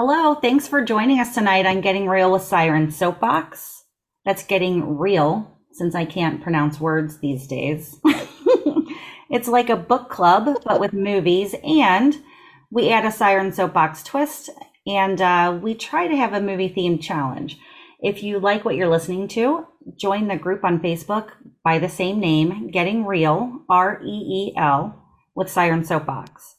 Hello, 0.00 0.36
thanks 0.36 0.68
for 0.68 0.84
joining 0.84 1.18
us 1.18 1.34
tonight 1.34 1.66
on 1.66 1.80
Getting 1.80 2.06
Reel 2.06 2.30
with 2.30 2.42
Siren 2.42 2.92
Soapbox. 2.92 3.82
That's 4.24 4.44
getting 4.44 4.96
real 4.96 5.58
since 5.72 5.96
I 5.96 6.04
can't 6.04 6.40
pronounce 6.40 6.78
words 6.78 7.18
these 7.18 7.48
days. 7.48 7.98
it's 9.28 9.48
like 9.48 9.68
a 9.68 9.76
book 9.76 10.08
club, 10.08 10.62
but 10.64 10.78
with 10.78 10.92
movies, 10.92 11.56
and 11.64 12.16
we 12.70 12.90
add 12.90 13.06
a 13.06 13.10
Siren 13.10 13.52
Soapbox 13.52 14.04
twist, 14.04 14.50
and 14.86 15.20
uh, 15.20 15.58
we 15.60 15.74
try 15.74 16.06
to 16.06 16.14
have 16.14 16.32
a 16.32 16.40
movie 16.40 16.72
themed 16.72 17.02
challenge. 17.02 17.58
If 18.00 18.22
you 18.22 18.38
like 18.38 18.64
what 18.64 18.76
you're 18.76 18.86
listening 18.86 19.26
to, 19.30 19.66
join 19.96 20.28
the 20.28 20.36
group 20.36 20.62
on 20.62 20.78
Facebook 20.78 21.30
by 21.64 21.80
the 21.80 21.88
same 21.88 22.20
name, 22.20 22.70
Getting 22.70 23.04
Reel, 23.04 23.62
R 23.68 24.00
E 24.04 24.52
E 24.52 24.54
L, 24.56 25.04
with 25.34 25.50
Siren 25.50 25.84
Soapbox. 25.84 26.57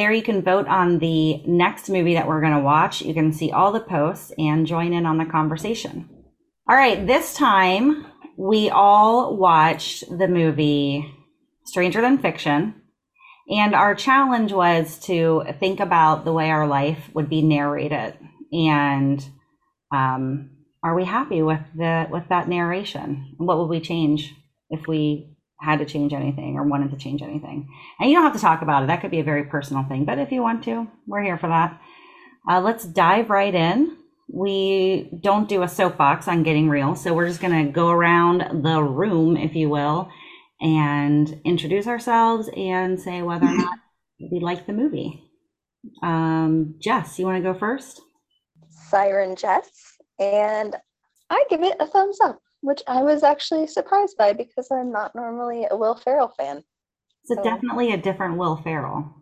There 0.00 0.12
you 0.12 0.22
can 0.22 0.40
vote 0.40 0.66
on 0.66 0.98
the 0.98 1.42
next 1.46 1.90
movie 1.90 2.14
that 2.14 2.26
we're 2.26 2.40
going 2.40 2.54
to 2.54 2.60
watch. 2.60 3.02
You 3.02 3.12
can 3.12 3.34
see 3.34 3.50
all 3.50 3.70
the 3.70 3.80
posts 3.80 4.32
and 4.38 4.66
join 4.66 4.94
in 4.94 5.04
on 5.04 5.18
the 5.18 5.26
conversation. 5.26 6.08
All 6.66 6.74
right, 6.74 7.06
this 7.06 7.34
time 7.34 8.06
we 8.38 8.70
all 8.70 9.36
watched 9.36 10.08
the 10.08 10.26
movie 10.26 11.14
Stranger 11.66 12.00
Than 12.00 12.16
Fiction. 12.16 12.76
And 13.50 13.74
our 13.74 13.94
challenge 13.94 14.54
was 14.54 14.98
to 15.00 15.44
think 15.60 15.80
about 15.80 16.24
the 16.24 16.32
way 16.32 16.48
our 16.50 16.66
life 16.66 17.10
would 17.12 17.28
be 17.28 17.42
narrated. 17.42 18.14
And 18.52 19.22
um, 19.94 20.48
are 20.82 20.94
we 20.94 21.04
happy 21.04 21.42
with 21.42 21.60
the 21.76 22.06
with 22.10 22.26
that 22.30 22.48
narration? 22.48 23.34
What 23.36 23.58
would 23.58 23.68
we 23.68 23.80
change 23.80 24.34
if 24.70 24.86
we 24.86 25.36
had 25.60 25.78
to 25.78 25.84
change 25.84 26.12
anything 26.12 26.56
or 26.56 26.64
wanted 26.64 26.90
to 26.90 26.96
change 26.96 27.22
anything. 27.22 27.68
And 27.98 28.08
you 28.08 28.16
don't 28.16 28.24
have 28.24 28.34
to 28.34 28.40
talk 28.40 28.62
about 28.62 28.82
it. 28.82 28.86
That 28.86 29.00
could 29.00 29.10
be 29.10 29.20
a 29.20 29.24
very 29.24 29.44
personal 29.44 29.84
thing. 29.84 30.04
But 30.04 30.18
if 30.18 30.32
you 30.32 30.42
want 30.42 30.64
to, 30.64 30.88
we're 31.06 31.22
here 31.22 31.38
for 31.38 31.48
that. 31.48 31.80
Uh, 32.48 32.60
let's 32.60 32.84
dive 32.84 33.30
right 33.30 33.54
in. 33.54 33.96
We 34.32 35.10
don't 35.22 35.48
do 35.48 35.62
a 35.62 35.68
soapbox 35.68 36.28
on 36.28 36.44
getting 36.44 36.68
reel. 36.68 36.94
So 36.94 37.12
we're 37.12 37.28
just 37.28 37.40
going 37.40 37.66
to 37.66 37.72
go 37.72 37.90
around 37.90 38.62
the 38.62 38.82
room, 38.82 39.36
if 39.36 39.54
you 39.54 39.68
will, 39.68 40.08
and 40.60 41.40
introduce 41.44 41.86
ourselves 41.86 42.48
and 42.56 42.98
say 42.98 43.22
whether 43.22 43.46
or 43.46 43.54
not 43.54 43.78
we 44.30 44.40
like 44.40 44.66
the 44.66 44.72
movie. 44.72 45.24
Um, 46.02 46.76
Jess, 46.80 47.18
you 47.18 47.26
want 47.26 47.42
to 47.42 47.52
go 47.52 47.58
first? 47.58 48.00
Siren 48.88 49.36
Jess. 49.36 49.68
And 50.18 50.76
I 51.28 51.44
give 51.50 51.62
it 51.62 51.76
a 51.80 51.86
thumbs 51.86 52.18
up 52.22 52.40
which 52.60 52.82
I 52.86 53.02
was 53.02 53.22
actually 53.22 53.66
surprised 53.66 54.16
by 54.16 54.32
because 54.32 54.70
I'm 54.70 54.92
not 54.92 55.14
normally 55.14 55.66
a 55.70 55.76
Will 55.76 55.94
Ferrell 55.96 56.28
fan. 56.28 56.62
So, 57.24 57.34
so 57.34 57.42
definitely 57.42 57.92
a 57.92 57.96
different 57.96 58.36
Will 58.36 58.56
Ferrell. 58.56 59.14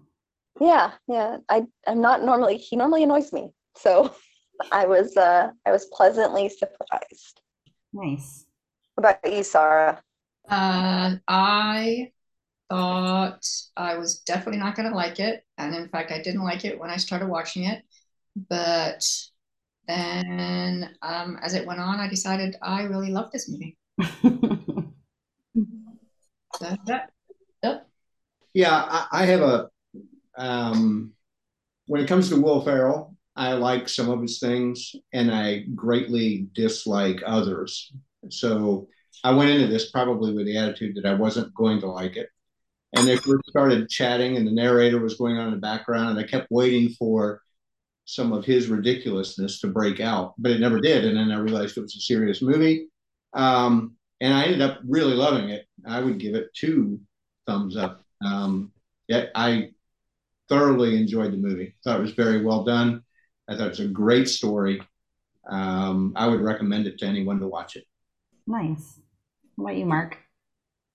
Yeah, 0.60 0.92
yeah. 1.06 1.38
I 1.48 1.66
I'm 1.86 2.00
not 2.00 2.22
normally 2.22 2.56
he 2.58 2.76
normally 2.76 3.04
annoys 3.04 3.32
me. 3.32 3.52
So 3.76 4.14
I 4.72 4.86
was 4.86 5.16
uh 5.16 5.50
I 5.64 5.70
was 5.70 5.86
pleasantly 5.86 6.48
surprised. 6.48 7.40
Nice. 7.92 8.46
What 8.94 9.18
about 9.20 9.32
you, 9.32 9.42
Sarah? 9.42 10.02
Uh 10.48 11.16
I 11.26 12.12
thought 12.70 13.46
I 13.76 13.96
was 13.98 14.20
definitely 14.20 14.60
not 14.60 14.76
gonna 14.76 14.94
like 14.94 15.20
it. 15.20 15.44
And 15.58 15.74
in 15.74 15.88
fact 15.88 16.12
I 16.12 16.22
didn't 16.22 16.44
like 16.44 16.64
it 16.64 16.78
when 16.78 16.90
I 16.90 16.96
started 16.96 17.28
watching 17.28 17.64
it. 17.64 17.84
But 18.36 19.04
then 19.88 20.94
um, 21.02 21.38
as 21.42 21.54
it 21.54 21.66
went 21.66 21.80
on, 21.80 21.98
I 21.98 22.08
decided 22.08 22.56
I 22.62 22.82
really 22.82 23.10
love 23.10 23.32
this 23.32 23.48
movie. 23.48 23.78
so 26.56 26.76
that, 26.86 27.10
yep. 27.62 27.88
Yeah, 28.54 28.74
I, 28.74 29.06
I 29.10 29.26
have 29.26 29.40
a. 29.40 29.68
Um, 30.36 31.12
when 31.86 32.00
it 32.02 32.06
comes 32.06 32.28
to 32.28 32.40
Will 32.40 32.60
Ferrell, 32.60 33.16
I 33.34 33.54
like 33.54 33.88
some 33.88 34.10
of 34.10 34.20
his 34.20 34.38
things, 34.38 34.94
and 35.12 35.32
I 35.32 35.64
greatly 35.74 36.48
dislike 36.54 37.22
others. 37.24 37.92
So 38.28 38.88
I 39.24 39.32
went 39.32 39.50
into 39.50 39.66
this 39.68 39.90
probably 39.90 40.34
with 40.34 40.46
the 40.46 40.58
attitude 40.58 40.96
that 40.96 41.06
I 41.06 41.14
wasn't 41.14 41.54
going 41.54 41.80
to 41.80 41.86
like 41.86 42.16
it. 42.16 42.28
And 42.96 43.06
they 43.06 43.16
first 43.16 43.48
started 43.48 43.88
chatting, 43.88 44.36
and 44.36 44.46
the 44.46 44.52
narrator 44.52 45.00
was 45.00 45.16
going 45.16 45.38
on 45.38 45.48
in 45.48 45.54
the 45.54 45.60
background, 45.60 46.10
and 46.10 46.18
I 46.18 46.28
kept 46.28 46.48
waiting 46.50 46.90
for 46.90 47.42
some 48.08 48.32
of 48.32 48.42
his 48.42 48.68
ridiculousness 48.68 49.60
to 49.60 49.66
break 49.66 50.00
out, 50.00 50.32
but 50.38 50.50
it 50.50 50.60
never 50.60 50.80
did. 50.80 51.04
And 51.04 51.14
then 51.14 51.30
I 51.30 51.38
realized 51.38 51.76
it 51.76 51.82
was 51.82 51.94
a 51.94 52.00
serious 52.00 52.40
movie. 52.40 52.88
Um, 53.34 53.96
and 54.22 54.32
I 54.32 54.44
ended 54.44 54.62
up 54.62 54.80
really 54.88 55.12
loving 55.12 55.50
it. 55.50 55.66
I 55.86 56.00
would 56.00 56.18
give 56.18 56.34
it 56.34 56.48
two 56.54 57.00
thumbs 57.46 57.76
up. 57.76 58.02
Um, 58.24 58.72
yeah, 59.08 59.26
I 59.34 59.72
thoroughly 60.48 60.96
enjoyed 60.96 61.34
the 61.34 61.36
movie. 61.36 61.74
Thought 61.84 61.98
it 61.98 62.02
was 62.02 62.12
very 62.12 62.42
well 62.42 62.64
done. 62.64 63.02
I 63.46 63.56
thought 63.56 63.66
it 63.66 63.70
was 63.76 63.80
a 63.80 63.88
great 63.88 64.26
story. 64.26 64.80
Um, 65.46 66.14
I 66.16 66.28
would 66.28 66.40
recommend 66.40 66.86
it 66.86 66.96
to 67.00 67.06
anyone 67.06 67.40
to 67.40 67.46
watch 67.46 67.76
it. 67.76 67.84
Nice. 68.46 69.00
What 69.56 69.72
about 69.72 69.78
you, 69.80 69.84
Mark? 69.84 70.16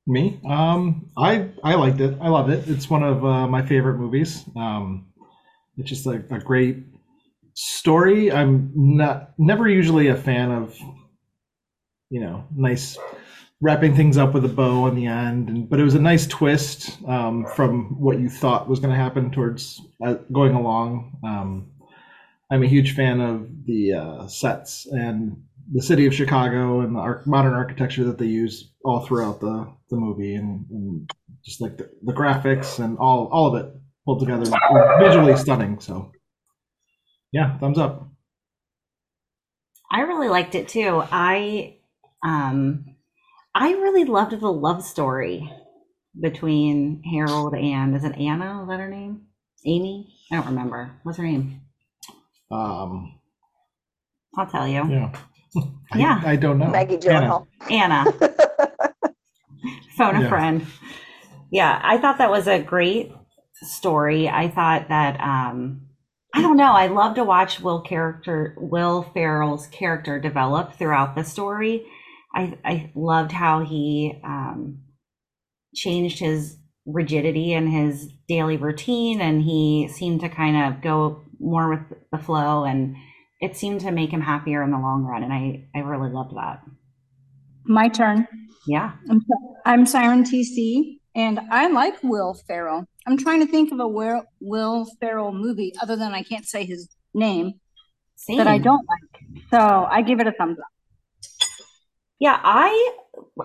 Me? 0.07 0.41
Um, 0.49 1.11
I 1.15 1.51
I 1.63 1.75
liked 1.75 2.01
it. 2.01 2.17
I 2.19 2.29
loved 2.29 2.49
it. 2.49 2.67
It's 2.67 2.89
one 2.89 3.03
of 3.03 3.23
uh, 3.23 3.47
my 3.47 3.63
favorite 3.63 3.99
movies. 3.99 4.43
Um, 4.55 5.13
it's 5.77 5.89
just 5.89 6.07
like 6.07 6.29
a 6.31 6.39
great 6.39 6.92
story 7.53 8.31
i'm 8.31 8.71
not 8.75 9.31
never 9.37 9.67
usually 9.67 10.07
a 10.07 10.15
fan 10.15 10.51
of 10.51 10.77
you 12.09 12.19
know 12.19 12.43
nice 12.55 12.97
wrapping 13.61 13.95
things 13.95 14.17
up 14.17 14.33
with 14.33 14.43
a 14.43 14.49
bow 14.49 14.83
on 14.83 14.95
the 14.95 15.05
end 15.05 15.49
and, 15.49 15.69
but 15.69 15.79
it 15.79 15.83
was 15.83 15.95
a 15.95 16.01
nice 16.01 16.27
twist 16.27 17.01
um, 17.07 17.45
from 17.55 17.99
what 17.99 18.19
you 18.19 18.29
thought 18.29 18.67
was 18.67 18.79
going 18.79 18.91
to 18.93 18.99
happen 18.99 19.31
towards 19.31 19.81
uh, 20.05 20.15
going 20.31 20.53
along. 20.53 21.17
Um, 21.23 21.71
i'm 22.51 22.63
a 22.63 22.67
huge 22.67 22.95
fan 22.95 23.21
of 23.21 23.47
the 23.65 23.93
uh, 23.93 24.27
sets 24.27 24.85
and 24.87 25.41
the 25.73 25.81
city 25.81 26.05
of 26.05 26.13
chicago 26.13 26.81
and 26.81 26.95
the 26.95 27.21
modern 27.25 27.53
architecture 27.53 28.03
that 28.03 28.17
they 28.17 28.25
use 28.25 28.73
all 28.83 29.05
throughout 29.05 29.39
the, 29.39 29.71
the 29.89 29.95
movie 29.95 30.35
and, 30.35 30.65
and 30.69 31.09
just 31.43 31.61
like 31.61 31.77
the, 31.77 31.89
the 32.03 32.13
graphics 32.13 32.83
and 32.83 32.97
all 32.97 33.27
all 33.31 33.53
of 33.53 33.63
it 33.63 33.71
pulled 34.05 34.19
together. 34.19 34.45
Visually 34.99 35.35
stunning 35.37 35.79
so 35.79 36.11
yeah, 37.33 37.57
thumbs 37.59 37.79
up. 37.79 38.07
I 39.91 40.01
really 40.01 40.29
liked 40.29 40.55
it 40.55 40.67
too. 40.69 41.03
I 41.11 41.77
um 42.23 42.85
I 43.55 43.71
really 43.73 44.05
loved 44.05 44.39
the 44.39 44.51
love 44.51 44.83
story 44.83 45.51
between 46.19 47.03
Harold 47.11 47.55
and 47.55 47.95
is 47.95 48.03
it 48.03 48.17
Anna? 48.17 48.63
Is 48.63 48.69
that 48.69 48.79
her 48.79 48.89
name? 48.89 49.27
Amy? 49.65 50.13
I 50.31 50.35
don't 50.37 50.47
remember. 50.47 50.93
What's 51.03 51.17
her 51.17 51.23
name? 51.25 51.61
Um 52.51 53.19
I'll 54.37 54.47
tell 54.47 54.67
you. 54.67 54.89
Yeah. 54.91 55.11
I, 55.91 55.99
yeah. 55.99 56.21
I 56.25 56.35
don't 56.35 56.59
know. 56.59 56.71
Maggie 56.71 56.97
Gyllenhaal. 56.97 57.47
Anna. 57.69 58.05
Anna. 58.05 58.05
Phone 59.97 60.15
a 60.15 60.21
Yeah. 60.21 60.29
friend. 60.29 60.65
Yeah, 61.51 61.79
I 61.83 61.97
thought 61.99 62.17
that 62.17 62.31
was 62.31 62.47
a 62.47 62.59
great 62.61 63.11
story. 63.61 64.27
I 64.29 64.49
thought 64.49 64.89
that 64.89 65.19
um 65.21 65.87
I 66.33 66.41
don't 66.41 66.57
know. 66.57 66.73
I 66.73 66.87
love 66.87 67.15
to 67.15 67.23
watch 67.23 67.59
Will 67.59 67.81
character 67.81 68.55
Will 68.57 69.03
Ferrell's 69.13 69.67
character 69.67 70.19
develop 70.19 70.73
throughout 70.73 71.15
the 71.15 71.23
story. 71.23 71.85
I 72.33 72.57
I 72.65 72.91
loved 72.95 73.31
how 73.31 73.63
he 73.63 74.19
um, 74.23 74.79
changed 75.75 76.19
his 76.19 76.57
rigidity 76.85 77.53
and 77.53 77.69
his 77.69 78.09
daily 78.27 78.57
routine, 78.57 79.21
and 79.21 79.43
he 79.43 79.87
seemed 79.91 80.21
to 80.21 80.29
kind 80.29 80.57
of 80.57 80.81
go 80.81 81.21
more 81.39 81.69
with 81.69 81.99
the 82.11 82.17
flow, 82.17 82.63
and 82.63 82.95
it 83.39 83.55
seemed 83.55 83.81
to 83.81 83.91
make 83.91 84.09
him 84.09 84.21
happier 84.21 84.63
in 84.63 84.71
the 84.71 84.79
long 84.79 85.03
run. 85.03 85.23
And 85.23 85.31
I 85.31 85.67
I 85.75 85.79
really 85.79 86.09
loved 86.09 86.35
that. 86.35 86.61
My 87.65 87.87
turn. 87.87 88.27
Yeah. 88.67 88.93
I'm, 89.09 89.21
I'm 89.65 89.85
Siren 89.85 90.23
TC, 90.23 90.99
and 91.15 91.39
I 91.51 91.67
like 91.67 92.01
Will 92.01 92.33
Ferrell. 92.47 92.85
I'm 93.05 93.17
trying 93.17 93.45
to 93.45 93.51
think 93.51 93.71
of 93.71 93.79
a 93.79 93.87
Will, 93.87 94.23
Will 94.39 94.87
Ferrell 94.99 95.33
movie 95.33 95.73
other 95.81 95.95
than 95.95 96.13
I 96.13 96.23
can't 96.23 96.45
say 96.45 96.65
his 96.65 96.89
name 97.13 97.53
Same. 98.15 98.37
that 98.37 98.47
I 98.47 98.57
don't 98.57 98.85
like. 98.87 99.43
So 99.49 99.57
I 99.89 100.01
give 100.01 100.19
it 100.19 100.27
a 100.27 100.31
thumbs 100.31 100.57
up. 100.59 100.65
Yeah, 102.19 102.39
I 102.41 102.93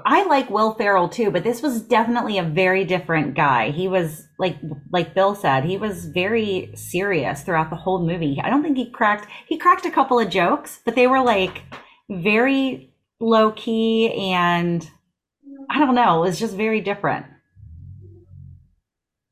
I 0.07 0.25
like 0.27 0.51
Will 0.51 0.75
Ferrell 0.75 1.09
too, 1.09 1.31
but 1.33 1.43
this 1.43 1.63
was 1.63 1.83
definitely 1.83 2.39
a 2.39 2.45
very 2.45 2.85
different 2.85 3.35
guy. 3.35 3.71
He 3.71 3.89
was 3.89 4.27
like 4.39 4.57
like 4.93 5.15
Bill 5.15 5.35
said, 5.35 5.65
he 5.65 5.77
was 5.77 6.07
very 6.07 6.71
serious 6.75 7.43
throughout 7.43 7.71
the 7.71 7.77
whole 7.77 8.07
movie. 8.07 8.41
I 8.43 8.51
don't 8.51 8.63
think 8.63 8.77
he 8.77 8.91
cracked 8.91 9.27
he 9.49 9.59
cracked 9.59 9.85
a 9.85 9.91
couple 9.91 10.21
of 10.21 10.31
jokes, 10.31 10.79
but 10.85 10.95
they 10.95 11.09
were 11.09 11.23
like 11.23 11.63
very 12.09 12.95
low 13.19 13.51
key 13.53 14.13
and 14.33 14.89
I 15.69 15.81
don't 15.81 15.95
know, 15.95 16.23
it 16.23 16.29
was 16.29 16.39
just 16.39 16.55
very 16.55 16.81
different. 16.81 17.27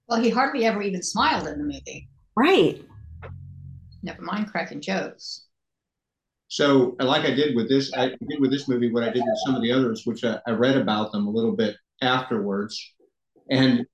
Well, 0.09 0.21
he 0.21 0.31
hardly 0.31 0.65
ever 0.65 0.83
even 0.83 1.03
smiled 1.03 1.49
in 1.49 1.59
the 1.59 1.65
movie. 1.65 2.09
Right. 2.37 2.85
Never 4.03 4.23
mind 4.23 4.51
cracking 4.51 4.81
jokes. 4.81 5.47
So, 6.49 6.95
like 7.01 7.25
I 7.25 7.35
did 7.35 7.57
with 7.57 7.69
this, 7.69 7.93
I 7.95 8.11
did 8.11 8.41
with 8.41 8.53
this 8.53 8.69
movie 8.69 8.93
what 8.93 9.03
I 9.03 9.11
did 9.11 9.25
with 9.25 9.39
some 9.45 9.57
of 9.57 9.63
the 9.63 9.73
others, 9.73 10.03
which 10.05 10.25
I, 10.25 10.39
I 10.47 10.53
read 10.53 10.77
about 10.77 11.11
them 11.11 11.27
a 11.27 11.31
little 11.31 11.57
bit 11.57 11.77
afterwards, 12.03 12.95
and 13.51 13.85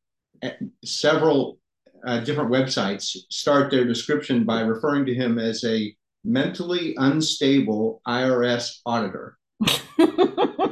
uh, 0.43 0.51
several 0.85 1.59
uh, 2.07 2.21
different 2.21 2.51
websites 2.51 3.17
start 3.31 3.71
their 3.71 3.87
description 3.87 4.45
by 4.45 4.61
referring 4.61 5.07
to 5.07 5.15
him 5.15 5.39
as 5.39 5.65
a 5.65 5.97
mentally 6.25 6.95
unstable 6.99 8.03
IRS 8.07 8.81
auditor. 8.85 9.39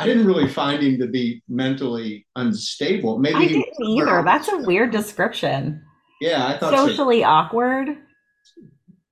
Which 0.00 0.04
I 0.04 0.06
didn't 0.06 0.26
really 0.26 0.48
find 0.48 0.82
him 0.82 0.98
to 0.98 1.06
be 1.06 1.42
mentally 1.48 2.26
unstable. 2.36 3.18
Maybe 3.18 3.36
I 3.36 3.46
didn't 3.46 3.66
either. 3.80 4.22
That's 4.24 4.48
a 4.48 4.58
weird 4.58 4.90
description. 4.92 5.82
yeah, 6.20 6.46
I 6.46 6.58
thought 6.58 6.72
so. 6.74 6.88
Socially 6.88 7.22
awkward. 7.24 7.88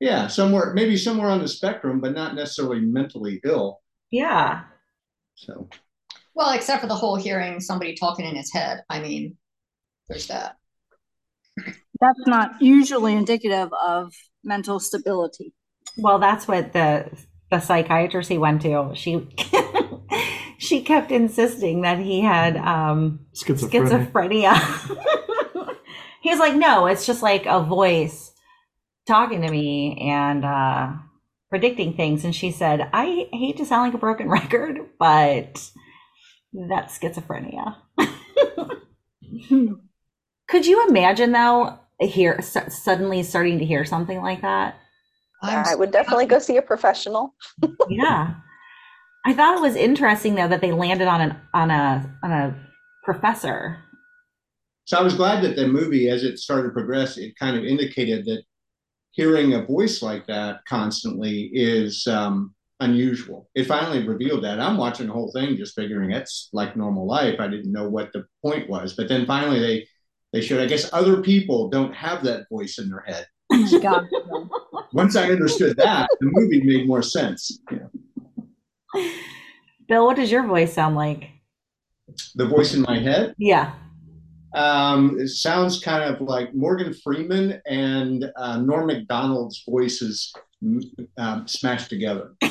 Yeah, 0.01 0.29
somewhere 0.29 0.73
maybe 0.75 0.97
somewhere 0.97 1.29
on 1.29 1.41
the 1.41 1.49
spectrum, 1.49 2.01
but 2.01 2.13
not 2.15 2.35
necessarily 2.35 2.81
mentally 2.81 3.41
ill. 3.45 3.81
Yeah. 4.11 4.63
So 5.35 5.69
Well, 6.35 6.53
except 6.53 6.81
for 6.81 6.87
the 6.87 6.95
whole 6.95 7.17
hearing 7.17 7.61
somebody 7.61 7.95
talking 7.95 8.25
in 8.25 8.37
his 8.37 8.53
head. 8.53 8.83
I 8.89 9.01
mean, 9.01 9.37
there's 10.09 10.29
that. 10.29 10.57
That's 12.01 12.27
not 12.27 12.63
usually 12.63 13.15
indicative 13.15 13.71
of 13.85 14.13
mental 14.45 14.79
stability. 14.79 15.53
Well, 15.97 16.19
that's 16.21 16.47
what 16.47 16.73
the 16.73 17.11
the 17.51 17.59
psychiatrist 17.61 18.29
he 18.29 18.39
went 18.39 18.63
to. 18.63 18.93
She 18.95 19.27
she 20.59 20.83
kept 20.83 21.11
insisting 21.13 21.83
that 21.83 21.99
he 21.99 22.21
had 22.21 22.57
um 22.57 23.21
Schizophrenia. 23.35 24.11
schizophrenia. 24.11 25.77
he 26.23 26.31
was 26.31 26.39
like, 26.39 26.55
no, 26.55 26.87
it's 26.87 27.07
just 27.07 27.23
like 27.23 27.47
a 27.47 27.63
voice 27.63 28.33
talking 29.07 29.41
to 29.43 29.51
me 29.51 29.97
and 30.11 30.45
uh, 30.45 30.93
predicting 31.49 31.95
things. 31.95 32.25
And 32.25 32.35
she 32.35 32.51
said, 32.51 32.91
I 32.93 33.29
hate 33.33 33.57
to 33.57 33.65
sound 33.65 33.89
like 33.89 33.95
a 33.95 33.99
broken 33.99 34.29
record, 34.39 34.79
but 34.99 35.71
that's 36.53 36.99
schizophrenia. 36.99 37.77
Could 40.49 40.67
you 40.67 40.89
imagine 40.89 41.33
though, 41.33 41.79
hear 42.01 42.41
su- 42.43 42.69
suddenly 42.69 43.23
starting 43.23 43.59
to 43.59 43.65
hear 43.65 43.85
something 43.85 44.21
like 44.21 44.43
that? 44.43 44.77
I'm 45.43 45.65
I 45.67 45.75
would 45.77 45.93
definitely 45.93 46.27
go 46.27 46.41
see 46.41 46.57
a 46.57 46.63
professional. 46.63 47.35
yeah. 47.89 48.35
I 49.25 49.35
thought 49.35 49.57
it 49.57 49.61
was 49.61 49.77
interesting 49.77 50.35
though 50.35 50.49
that 50.49 50.61
they 50.61 50.73
landed 50.73 51.09
on 51.09 51.21
an 51.21 51.37
on 51.55 51.71
a 51.71 52.19
on 52.23 52.33
a 52.33 52.57
professor. 53.05 53.79
So 54.85 54.99
I 54.99 55.03
was 55.03 55.15
glad 55.15 55.45
that 55.45 55.55
the 55.55 55.69
movie, 55.69 56.09
as 56.09 56.25
it 56.25 56.39
started 56.39 56.69
to 56.69 56.73
progress, 56.73 57.19
it 57.19 57.39
kind 57.39 57.57
of 57.59 57.65
indicated 57.65 58.25
that 58.25 58.43
hearing 59.11 59.53
a 59.53 59.65
voice 59.65 60.01
like 60.01 60.27
that 60.29 60.65
constantly 60.67 61.51
is 61.53 62.07
um, 62.07 62.55
unusual. 62.81 63.51
It 63.55 63.65
finally 63.65 64.07
revealed 64.07 64.45
that. 64.45 64.61
I'm 64.61 64.79
watching 64.79 65.09
the 65.09 65.13
whole 65.13 65.31
thing, 65.33 65.57
just 65.57 65.75
figuring 65.75 66.13
it's 66.13 66.49
like 66.53 66.77
normal 66.77 67.07
life. 67.07 67.39
I 67.39 67.49
didn't 67.49 67.73
know 67.73 67.89
what 67.89 68.13
the 68.13 68.25
point 68.43 68.71
was, 68.71 68.95
but 68.95 69.09
then 69.09 69.27
finally 69.27 69.61
they 69.61 69.87
they 70.33 70.41
showed. 70.41 70.61
I 70.61 70.67
guess 70.67 70.91
other 70.93 71.23
people 71.23 71.69
don't 71.69 71.95
have 71.95 72.23
that 72.25 72.49
voice 72.51 72.79
in 72.79 72.89
their 72.89 73.05
head. 73.07 73.27
God. 73.83 74.07
Once 74.93 75.17
I 75.17 75.31
understood 75.31 75.77
that, 75.77 76.09
the 76.21 76.31
movie 76.31 76.63
made 76.63 76.87
more 76.87 77.03
sense. 77.03 77.61
Yeah. 77.71 77.89
Bill, 79.89 80.07
what 80.07 80.17
does 80.17 80.31
your 80.31 80.47
voice 80.47 80.73
sound 80.73 80.97
like? 80.97 81.31
The 82.35 82.47
voice 82.47 82.75
in 82.75 82.83
my 82.83 82.99
head. 82.99 83.35
Yeah. 83.39 83.75
Um, 84.55 85.19
it 85.21 85.29
sounds 85.29 85.81
kind 85.81 86.03
of 86.03 86.21
like 86.21 86.55
Morgan 86.55 86.95
Freeman 86.95 87.61
and 87.67 88.31
uh, 88.37 88.59
Norm 88.59 88.87
Macdonald's 88.87 89.63
voices 89.69 90.33
um, 91.19 91.47
smashed 91.47 91.91
together. 91.91 92.35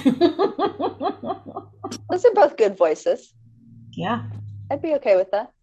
Those 2.10 2.26
are 2.26 2.34
both 2.34 2.58
good 2.58 2.78
voices. 2.78 3.34
yeah. 3.94 4.24
I'd 4.70 4.82
be 4.82 4.96
okay 4.96 5.16
with 5.16 5.32
that, 5.32 5.54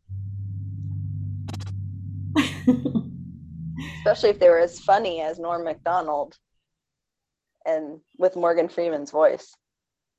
especially 3.98 4.30
if 4.30 4.38
they 4.38 4.48
were 4.48 4.60
as 4.60 4.80
funny 4.80 5.20
as 5.20 5.38
Norm 5.38 5.62
Macdonald 5.62 6.38
and 7.66 8.00
with 8.18 8.34
Morgan 8.34 8.66
Freeman's 8.68 9.10
voice. 9.10 9.54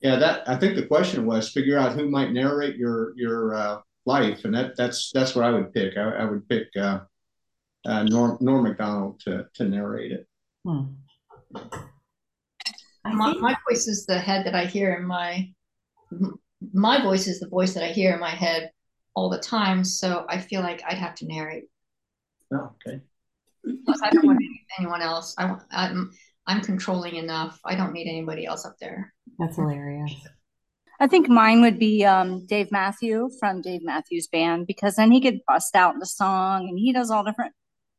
Yeah, 0.05 0.17
that 0.17 0.47
I 0.47 0.55
think 0.55 0.75
the 0.75 0.85
question 0.85 1.25
was 1.25 1.49
figure 1.49 1.79
out 1.79 1.93
who 1.93 2.07
might 2.07 2.31
narrate 2.31 2.75
your 2.75 3.17
your 3.17 3.55
uh, 3.55 3.81
life, 4.05 4.45
and 4.45 4.53
that 4.53 4.77
that's 4.77 5.09
that's 5.11 5.33
what 5.33 5.43
I 5.43 5.49
would 5.49 5.73
pick. 5.73 5.97
I, 5.97 6.01
I 6.21 6.25
would 6.25 6.47
pick 6.47 6.67
uh, 6.79 6.99
uh, 7.87 8.03
Norm 8.03 8.37
Norm 8.39 8.65
Macdonald 8.65 9.19
to 9.21 9.47
to 9.55 9.63
narrate 9.63 10.11
it. 10.11 10.27
Hmm. 10.63 10.83
My, 13.03 13.33
my 13.33 13.57
voice 13.67 13.87
is 13.87 14.05
the 14.05 14.19
head 14.19 14.45
that 14.45 14.53
I 14.53 14.65
hear 14.65 14.93
in 14.93 15.05
my 15.07 15.51
my 16.71 17.01
voice 17.01 17.25
is 17.25 17.39
the 17.39 17.49
voice 17.49 17.73
that 17.73 17.83
I 17.83 17.87
hear 17.87 18.13
in 18.13 18.19
my 18.19 18.29
head 18.29 18.69
all 19.15 19.31
the 19.31 19.39
time. 19.39 19.83
So 19.83 20.27
I 20.29 20.37
feel 20.37 20.61
like 20.61 20.83
I'd 20.87 20.99
have 20.99 21.15
to 21.15 21.25
narrate. 21.25 21.63
Oh, 22.53 22.69
okay. 22.75 23.01
Plus, 23.85 24.01
I 24.03 24.11
don't 24.11 24.27
want 24.27 24.39
anyone 24.77 25.01
else. 25.01 25.33
I, 25.39 25.45
want- 25.45 25.63
I'm 25.71 26.11
I'm 26.47 26.61
controlling 26.61 27.15
enough. 27.15 27.59
I 27.65 27.75
don't 27.75 27.93
need 27.93 28.07
anybody 28.07 28.45
else 28.45 28.65
up 28.65 28.75
there. 28.79 29.13
That's 29.39 29.55
hilarious. 29.55 30.13
I 30.99 31.07
think 31.07 31.27
mine 31.27 31.61
would 31.61 31.77
be 31.77 32.05
um, 32.05 32.45
Dave 32.45 32.71
Matthew 32.71 33.29
from 33.39 33.61
Dave 33.61 33.83
Matthews 33.83 34.27
Band 34.27 34.67
because 34.67 34.95
then 34.95 35.11
he 35.11 35.19
could 35.19 35.41
bust 35.47 35.75
out 35.75 35.95
the 35.99 36.05
song 36.05 36.69
and 36.69 36.79
he 36.79 36.93
does 36.93 37.11
all 37.11 37.23
different 37.23 37.53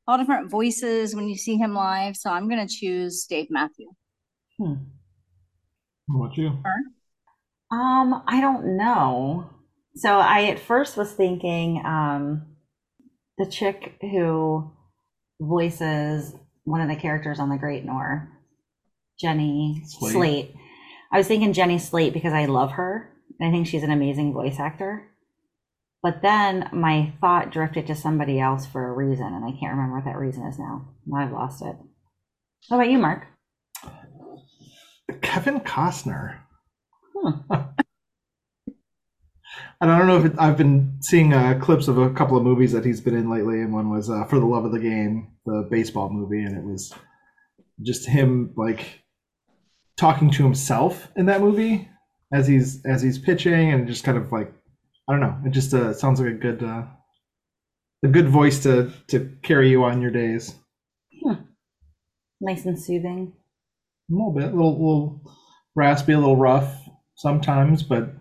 all 0.09 0.17
different 0.17 0.49
voices 0.49 1.15
when 1.15 1.29
you 1.29 1.37
see 1.37 1.57
him 1.57 1.75
live. 1.75 2.17
So 2.17 2.31
I'm 2.31 2.49
gonna 2.49 2.69
choose 2.69 3.25
Dave 3.25 3.49
Matthew. 3.51 3.89
Hmm. 4.59 4.75
What 6.07 6.27
about 6.27 6.39
you? 6.39 6.49
Um, 7.71 8.23
I 8.27 8.41
don't 8.41 8.77
know. 8.77 9.51
So 9.97 10.19
I 10.19 10.45
at 10.45 10.61
first 10.61 10.97
was 10.97 11.13
thinking 11.13 11.83
um 11.85 12.47
the 13.39 13.47
chick 13.47 13.97
who 14.01 14.71
voices 15.41 16.35
one 16.65 16.81
of 16.81 16.89
the 16.89 16.97
characters 16.97 17.39
on 17.39 17.51
the 17.51 17.59
Great 17.59 17.85
Nor, 17.85 18.31
Jenny 19.21 19.83
Slate. 19.87 20.13
Slate. 20.13 20.55
I 21.13 21.19
was 21.19 21.29
thinking 21.29 21.53
Jenny 21.53 21.79
Slate 21.79 22.13
because 22.13 22.33
I 22.33 22.47
love 22.47 22.73
her 22.73 23.13
and 23.39 23.49
I 23.49 23.53
think 23.53 23.67
she's 23.67 23.83
an 23.83 23.91
amazing 23.91 24.33
voice 24.33 24.59
actor. 24.59 25.09
But 26.03 26.23
then 26.23 26.69
my 26.73 27.13
thought 27.21 27.51
drifted 27.51 27.87
to 27.89 27.95
somebody 27.95 28.39
else 28.39 28.65
for 28.65 28.89
a 28.89 28.93
reason, 28.93 29.27
and 29.27 29.45
I 29.45 29.59
can't 29.59 29.73
remember 29.73 29.97
what 29.97 30.05
that 30.05 30.19
reason 30.19 30.47
is 30.47 30.59
now. 30.59 30.89
Now 31.05 31.25
I've 31.25 31.33
lost 31.33 31.63
it. 31.63 31.75
How 32.71 32.77
about 32.77 32.91
you, 32.91 32.99
Mark? 32.99 33.27
Kevin 35.23 35.61
Costner. 35.61 36.39
Hmm. 37.15 37.55
And 39.81 39.91
I 39.91 39.99
don't 39.99 40.07
know 40.07 40.19
if 40.19 40.25
it, 40.25 40.33
I've 40.39 40.57
been 40.57 40.97
seeing 41.01 41.35
uh, 41.35 41.59
clips 41.61 41.87
of 41.87 41.99
a 41.99 42.11
couple 42.11 42.37
of 42.37 42.43
movies 42.45 42.73
that 42.73 42.85
he's 42.85 43.01
been 43.01 43.15
in 43.15 43.31
lately, 43.31 43.61
and 43.61 43.75
one 43.75 43.91
was 43.91 44.09
uh, 44.09 44.25
For 44.25 44.39
the 44.39 44.47
Love 44.47 44.65
of 44.65 44.73
the 44.73 44.79
Game, 44.79 45.33
the 45.45 45.69
baseball 45.71 46.09
movie, 46.09 46.43
and 46.43 46.57
it 46.57 46.65
was 46.65 46.95
just 47.83 48.09
him 48.09 48.55
like 48.57 49.03
talking 49.97 50.31
to 50.31 50.43
himself 50.43 51.09
in 51.17 51.27
that 51.27 51.41
movie 51.41 51.89
as 52.33 52.47
he's 52.47 52.85
as 52.85 53.03
he's 53.03 53.19
pitching, 53.19 53.73
and 53.73 53.87
just 53.87 54.05
kind 54.05 54.19
of 54.19 54.33
like 54.33 54.53
I 55.09 55.13
don't 55.13 55.21
know, 55.21 55.37
it 55.45 55.51
just 55.51 55.73
uh, 55.75 55.93
sounds 55.93 56.21
like 56.21 56.31
a 56.31 56.35
good 56.35 56.63
uh, 56.63 56.85
a 58.05 58.09
good 58.09 58.29
voice 58.29 58.63
to 58.65 58.93
to 59.09 59.33
carry 59.43 59.71
you 59.71 59.85
on 59.85 60.03
your 60.03 60.11
days. 60.11 60.55
Nice 62.41 62.67
and 62.67 62.81
soothing. 62.81 63.33
A 64.11 64.15
little 64.15 64.33
bit, 64.33 64.45
a 64.45 64.57
little, 64.57 64.73
little 64.73 65.33
raspy, 65.75 66.13
a 66.13 66.19
little 66.19 66.37
rough 66.37 66.71
sometimes, 67.17 67.83
but 67.83 68.15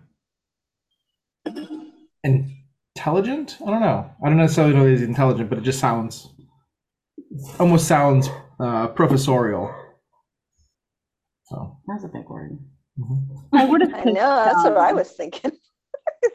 intelligent. 2.24 3.58
I 3.64 3.70
don't 3.70 3.80
know. 3.80 4.10
I 4.24 4.28
don't 4.28 4.38
necessarily 4.38 4.74
know 4.74 4.84
that 4.84 4.90
he's 4.90 5.02
intelligent, 5.02 5.48
but 5.50 5.58
it 5.58 5.64
just 5.64 5.78
sounds 5.78 6.30
almost 7.60 7.86
sounds 7.86 8.28
uh, 8.58 8.88
professorial. 8.88 9.72
So, 11.48 11.78
That 11.86 11.94
was 11.94 12.04
a 12.04 12.08
big 12.08 12.28
word. 12.28 12.58
mhm. 12.98 13.22
I 13.52 13.64
would 13.64 13.80
have 13.86 13.94
I 13.94 14.02
picked, 14.02 14.14
know, 14.14 14.44
that's 14.44 14.64
what 14.64 14.76
I 14.76 14.90
um, 14.90 14.96
was 14.96 15.10
thinking. 15.12 15.52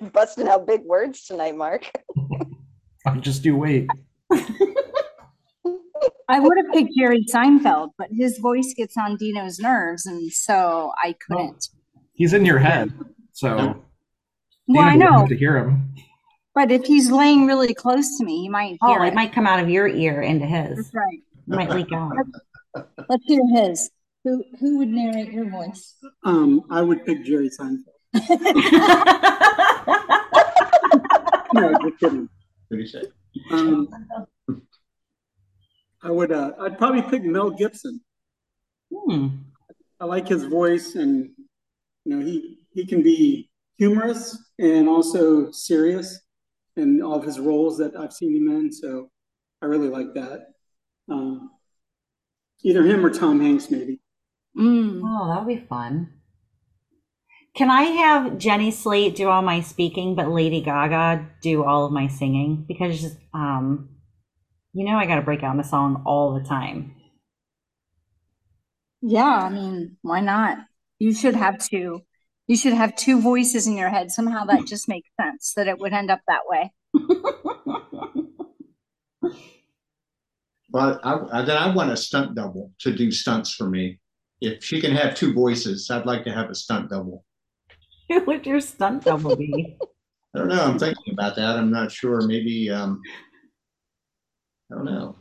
Busting 0.13 0.47
out 0.47 0.65
big 0.67 0.81
words 0.85 1.23
tonight, 1.25 1.55
Mark. 1.55 1.89
I 3.05 3.17
just 3.17 3.43
do 3.43 3.55
wait. 3.57 3.89
I 6.29 6.39
would 6.39 6.57
have 6.57 6.71
picked 6.73 6.91
Jerry 6.97 7.25
Seinfeld, 7.25 7.89
but 7.97 8.07
his 8.11 8.37
voice 8.39 8.73
gets 8.75 8.95
on 8.97 9.17
Dino's 9.17 9.59
nerves, 9.59 10.05
and 10.05 10.31
so 10.31 10.91
I 11.03 11.13
couldn't. 11.27 11.67
He's 12.13 12.33
in 12.33 12.45
your 12.45 12.59
head, 12.59 12.93
so 13.33 13.55
Well, 13.57 13.75
Dina 14.67 14.79
I 14.79 14.85
wouldn't 14.95 14.99
know, 14.99 15.19
have 15.19 15.29
to 15.29 15.37
hear 15.37 15.57
him. 15.57 15.93
but 16.55 16.71
if 16.71 16.85
he's 16.85 17.11
laying 17.11 17.45
really 17.47 17.73
close 17.73 18.17
to 18.17 18.23
me, 18.25 18.41
he 18.43 18.49
might 18.49 18.77
Oh, 18.81 18.93
hear 18.93 19.03
it 19.03 19.09
it. 19.09 19.13
might 19.13 19.33
come 19.33 19.45
out 19.45 19.59
of 19.59 19.69
your 19.69 19.87
ear 19.89 20.21
into 20.21 20.45
his. 20.45 20.77
That's 20.77 20.93
right. 20.93 21.19
It 21.47 21.47
might 21.47 21.69
leak 21.71 21.91
out. 21.91 22.13
Let's 23.09 23.25
hear 23.25 23.41
his. 23.55 23.91
Who 24.23 24.43
who 24.59 24.77
would 24.77 24.89
narrate 24.89 25.31
your 25.31 25.49
voice? 25.49 25.95
Um, 26.23 26.63
I 26.69 26.81
would 26.81 27.05
pick 27.05 27.25
Jerry 27.25 27.49
Seinfeld. 27.49 27.85
No, 31.53 31.73
just 31.83 31.99
kidding. 31.99 32.29
What 32.69 32.77
do 32.77 32.77
you 32.77 32.87
say? 32.87 33.03
Um, 33.51 33.87
I 36.01 36.09
would. 36.09 36.31
Uh, 36.31 36.51
I'd 36.59 36.77
probably 36.77 37.01
pick 37.01 37.23
Mel 37.23 37.49
Gibson. 37.49 38.01
Hmm. 38.93 39.27
I 39.99 40.05
like 40.05 40.27
his 40.27 40.45
voice, 40.45 40.95
and 40.95 41.29
you 42.05 42.15
know, 42.15 42.25
he 42.25 42.59
he 42.73 42.85
can 42.85 43.03
be 43.03 43.49
humorous 43.77 44.37
and 44.59 44.87
also 44.87 45.51
serious 45.51 46.21
in 46.77 47.01
all 47.01 47.15
of 47.15 47.25
his 47.25 47.39
roles 47.39 47.77
that 47.79 47.95
I've 47.95 48.13
seen 48.13 48.35
him 48.35 48.49
in. 48.49 48.71
So 48.71 49.09
I 49.61 49.65
really 49.65 49.89
like 49.89 50.13
that. 50.13 50.47
Um, 51.09 51.51
either 52.63 52.83
him 52.83 53.05
or 53.05 53.09
Tom 53.09 53.41
Hanks, 53.41 53.69
maybe. 53.69 53.99
Mm. 54.57 55.01
Oh, 55.03 55.27
that 55.27 55.45
would 55.45 55.59
be 55.59 55.65
fun. 55.65 56.13
Can 57.55 57.69
I 57.69 57.83
have 57.83 58.37
Jenny 58.37 58.71
Slate 58.71 59.15
do 59.15 59.27
all 59.27 59.41
my 59.41 59.61
speaking, 59.61 60.15
but 60.15 60.29
Lady 60.29 60.61
Gaga 60.61 61.27
do 61.41 61.63
all 61.63 61.85
of 61.85 61.91
my 61.91 62.07
singing? 62.07 62.63
Because, 62.67 63.15
um, 63.33 63.89
you 64.73 64.85
know, 64.85 64.95
I 64.95 65.05
got 65.05 65.15
to 65.15 65.21
break 65.21 65.43
out 65.43 65.53
in 65.53 65.59
a 65.59 65.65
song 65.65 66.03
all 66.05 66.33
the 66.33 66.47
time. 66.47 66.95
Yeah, 69.01 69.25
I 69.25 69.49
mean, 69.49 69.97
why 70.01 70.21
not? 70.21 70.59
You 70.99 71.13
should 71.13 71.35
have 71.35 71.57
two. 71.57 72.03
You 72.47 72.55
should 72.55 72.73
have 72.73 72.95
two 72.95 73.21
voices 73.21 73.67
in 73.67 73.75
your 73.75 73.89
head. 73.89 74.11
Somehow 74.11 74.45
that 74.45 74.65
just 74.65 74.87
makes 74.87 75.09
sense 75.19 75.53
that 75.55 75.67
it 75.67 75.79
would 75.79 75.93
end 75.93 76.11
up 76.11 76.21
that 76.27 76.41
way. 76.47 76.71
But 80.71 81.01
I, 81.03 81.19
I, 81.33 81.41
then 81.43 81.57
I 81.57 81.73
want 81.75 81.91
a 81.91 81.97
stunt 81.97 82.35
double 82.35 82.71
to 82.79 82.95
do 82.95 83.11
stunts 83.11 83.53
for 83.53 83.69
me. 83.69 83.99
If 84.41 84.63
she 84.63 84.81
can 84.81 84.91
have 84.95 85.15
two 85.15 85.33
voices, 85.33 85.89
I'd 85.89 86.05
like 86.05 86.23
to 86.25 86.31
have 86.31 86.49
a 86.49 86.55
stunt 86.55 86.89
double. 86.89 87.23
Who 88.09 88.23
would 88.25 88.45
your 88.45 88.59
stunt 88.59 89.05
double 89.05 89.35
be? 89.35 89.77
I 90.33 90.39
don't 90.39 90.47
know. 90.47 90.63
I'm 90.63 90.79
thinking 90.79 91.13
about 91.13 91.35
that. 91.35 91.57
I'm 91.57 91.71
not 91.71 91.91
sure. 91.91 92.21
Maybe 92.21 92.69
um, 92.69 93.01
I 94.71 94.75
don't 94.75 94.85
know. 94.85 95.17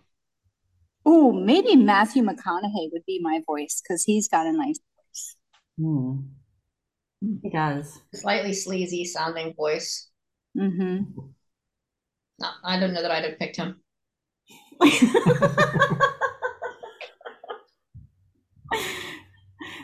Oh, 1.05 1.33
maybe 1.33 1.77
Matthew 1.77 2.23
McConaughey 2.23 2.91
would 2.93 3.05
be 3.07 3.21
my 3.23 3.41
voice 3.47 3.83
because 3.83 4.05
he's 4.05 4.29
got 4.29 4.47
a 4.47 4.53
nice 4.53 4.79
voice. 4.97 5.37
Hmm. 5.79 6.17
He 7.43 7.51
does. 7.51 8.01
Slightly 8.15 8.53
sleazy 8.53 9.05
sounding 9.05 9.55
voice. 9.55 10.11
Mm-hmm. 10.57 11.05
No, 12.39 12.49
I 12.65 12.79
don't 12.81 12.95
know 12.95 13.03
that 13.03 13.11
I'd 13.11 13.25
have 13.25 13.39
picked 13.39 13.57
him. 13.57 13.81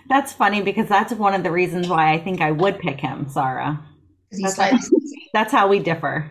that's 0.08 0.32
funny 0.32 0.62
because 0.62 0.88
that's 0.88 1.12
one 1.12 1.34
of 1.34 1.42
the 1.42 1.50
reasons 1.50 1.88
why 1.88 2.12
I 2.12 2.18
think 2.18 2.40
I 2.40 2.52
would 2.52 2.78
pick 2.78 3.00
him, 3.00 3.28
Sarah. 3.28 3.80
That's, 4.30 4.56
that's 5.32 5.52
how 5.52 5.68
we 5.68 5.78
differ. 5.78 6.30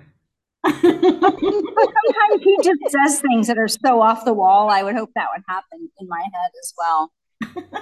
Sometimes 0.65 2.41
he 2.43 2.57
just 2.63 2.79
says 2.89 3.21
things 3.21 3.47
that 3.47 3.57
are 3.57 3.67
so 3.67 4.01
off 4.01 4.25
the 4.25 4.33
wall. 4.33 4.69
I 4.69 4.83
would 4.83 4.95
hope 4.95 5.11
that 5.15 5.27
would 5.35 5.43
happen 5.47 5.89
in 5.99 6.07
my 6.07 6.21
head 6.21 6.51
as 6.61 6.73
well. 6.77 7.11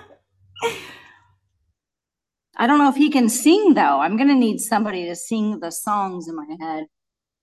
I 2.55 2.67
don't 2.67 2.77
know 2.77 2.89
if 2.89 2.95
he 2.95 3.09
can 3.09 3.29
sing 3.29 3.73
though. 3.73 3.99
I'm 4.01 4.17
gonna 4.17 4.35
need 4.35 4.59
somebody 4.59 5.05
to 5.05 5.15
sing 5.15 5.59
the 5.59 5.71
songs 5.71 6.27
in 6.27 6.35
my 6.35 6.55
head 6.59 6.85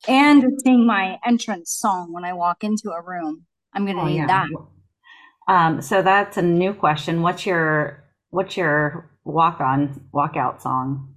and 0.08 0.42
to 0.42 0.50
sing 0.64 0.86
my 0.86 1.18
entrance 1.26 1.72
song 1.72 2.12
when 2.12 2.24
I 2.24 2.32
walk 2.32 2.62
into 2.64 2.90
a 2.90 3.02
room. 3.02 3.46
I'm 3.74 3.86
gonna 3.86 4.02
Oh, 4.02 4.06
need 4.06 4.18
yeah. 4.18 4.26
that. 4.28 4.48
Um, 5.48 5.82
so 5.82 6.02
that's 6.02 6.36
a 6.36 6.42
new 6.42 6.72
question. 6.72 7.22
What's 7.22 7.44
your 7.44 8.04
what's 8.30 8.56
your 8.56 9.10
walk 9.24 9.60
on 9.60 10.00
walkout 10.14 10.60
song? 10.62 11.14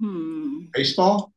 Hmm. 0.00 0.64
Baseball? 0.72 1.32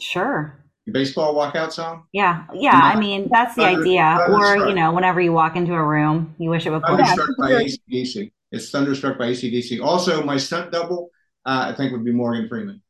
Sure. 0.00 0.56
Your 0.86 0.94
baseball 0.94 1.34
walkout 1.34 1.72
song? 1.72 2.04
Yeah, 2.12 2.44
yeah. 2.54 2.80
I 2.82 2.98
mean, 2.98 3.28
that's 3.30 3.54
the 3.54 3.62
Thunder- 3.62 3.80
idea. 3.82 4.26
Or 4.30 4.56
you 4.68 4.74
know, 4.74 4.92
whenever 4.92 5.20
you 5.20 5.32
walk 5.32 5.56
into 5.56 5.74
a 5.74 5.84
room, 5.84 6.34
you 6.38 6.48
wish 6.50 6.66
it 6.66 6.70
would. 6.70 6.82
play. 6.82 6.96
Thunderstruck 6.96 7.36
by 7.38 7.50
ACDC. 7.64 8.32
It's 8.52 8.70
Thunderstruck 8.70 9.18
by 9.18 9.28
ACDC. 9.30 9.80
Also, 9.82 10.22
my 10.24 10.36
stunt 10.36 10.72
double, 10.72 11.10
uh, 11.44 11.66
I 11.68 11.74
think, 11.76 11.92
would 11.92 12.04
be 12.04 12.12
Morgan 12.12 12.48
Freeman. 12.48 12.82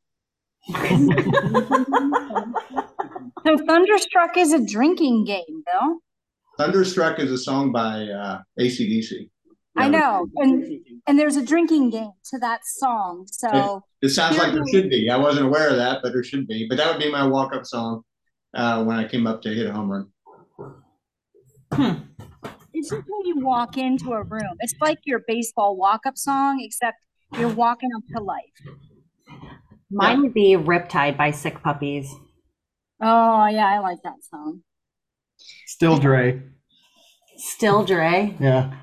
So 3.46 3.56
Thunderstruck 3.56 4.36
is 4.36 4.52
a 4.52 4.62
drinking 4.64 5.24
game, 5.24 5.64
Bill. 5.64 5.98
Thunderstruck 6.58 7.18
is 7.18 7.32
a 7.32 7.38
song 7.38 7.72
by 7.72 8.02
uh, 8.04 8.42
ACDC. 8.60 9.30
I 9.76 9.88
know, 9.88 10.26
and 10.36 10.80
and 11.06 11.18
there's 11.18 11.36
a 11.36 11.44
drinking 11.44 11.90
game 11.90 12.10
to 12.30 12.38
that 12.38 12.66
song. 12.66 13.26
So 13.30 13.84
It 14.02 14.08
sounds 14.10 14.36
like 14.36 14.52
there 14.52 14.66
should 14.70 14.90
be. 14.90 15.08
I 15.10 15.16
wasn't 15.16 15.46
aware 15.46 15.68
of 15.68 15.76
that, 15.76 16.00
but 16.02 16.12
there 16.12 16.24
should 16.24 16.46
be. 16.46 16.66
But 16.68 16.78
that 16.78 16.90
would 16.92 17.00
be 17.02 17.10
my 17.10 17.26
walk 17.26 17.54
up 17.54 17.64
song 17.64 18.02
uh, 18.54 18.84
when 18.84 18.96
I 18.96 19.06
came 19.06 19.26
up 19.26 19.42
to 19.42 19.50
hit 19.54 19.66
a 19.66 19.72
home 19.72 19.90
run. 19.90 20.08
it's 22.74 22.90
just 22.90 23.02
when 23.08 23.26
you 23.26 23.38
walk 23.38 23.76
into 23.76 24.12
a 24.12 24.22
room. 24.22 24.56
It's 24.58 24.74
like 24.80 24.98
your 25.04 25.20
baseball 25.26 25.76
walk-up 25.76 26.18
song, 26.18 26.60
except 26.60 26.96
you're 27.38 27.48
walking 27.48 27.90
up 27.96 28.02
to 28.16 28.22
life. 28.22 28.42
Mine 29.90 30.22
would 30.22 30.34
be 30.34 30.56
"Riptide" 30.56 31.16
by 31.16 31.30
Sick 31.30 31.62
Puppies. 31.62 32.12
Oh 33.00 33.46
yeah, 33.46 33.66
I 33.66 33.78
like 33.78 34.02
that 34.02 34.24
song. 34.28 34.62
Still 35.66 35.96
Dre. 35.98 36.42
Still 37.36 37.84
Dre. 37.84 38.36
Yeah. 38.40 38.74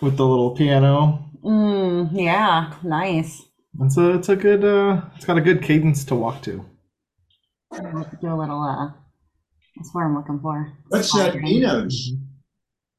With 0.00 0.16
the 0.16 0.26
little 0.26 0.50
piano. 0.52 1.30
Mm, 1.42 2.10
yeah, 2.12 2.74
nice. 2.82 3.42
It's 3.80 3.96
a 3.96 4.14
it's 4.14 4.28
a 4.28 4.36
good 4.36 4.64
uh 4.64 5.02
it's 5.16 5.24
got 5.24 5.38
a 5.38 5.40
good 5.40 5.62
cadence 5.62 6.04
to 6.04 6.14
walk 6.14 6.42
to. 6.42 6.64
Do 7.72 8.32
a 8.32 8.36
little. 8.36 8.62
Uh, 8.62 8.92
that's 9.76 9.94
what 9.94 10.02
I'm 10.04 10.14
looking 10.14 10.40
for. 10.40 10.72
What's 10.88 11.12
Dino's? 11.12 12.12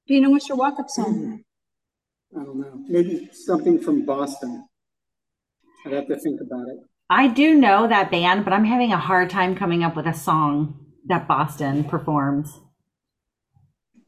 Do 0.08 0.14
you 0.14 0.22
know 0.22 0.32
what's 0.32 0.50
your 0.50 0.58
walk-up 0.58 0.90
song? 0.90 1.44
I 2.36 2.44
don't 2.44 2.60
know. 2.60 2.84
Maybe 2.90 3.30
something 3.32 3.80
from 3.80 4.06
Boston. 4.06 4.68
I'd 5.86 5.94
have 5.94 6.08
to 6.08 6.18
think 6.18 6.42
about 6.42 6.68
it. 6.68 6.80
I 7.10 7.28
do 7.28 7.54
know 7.54 7.88
that 7.88 8.10
band, 8.10 8.44
but 8.44 8.54
I'm 8.54 8.66
having 8.66 8.92
a 8.92 8.98
hard 8.98 9.30
time 9.30 9.56
coming 9.56 9.84
up 9.84 9.96
with 9.96 10.08
a 10.08 10.14
song 10.14 10.80
that 11.06 11.28
Boston 11.28 11.84
performs. 11.84 12.60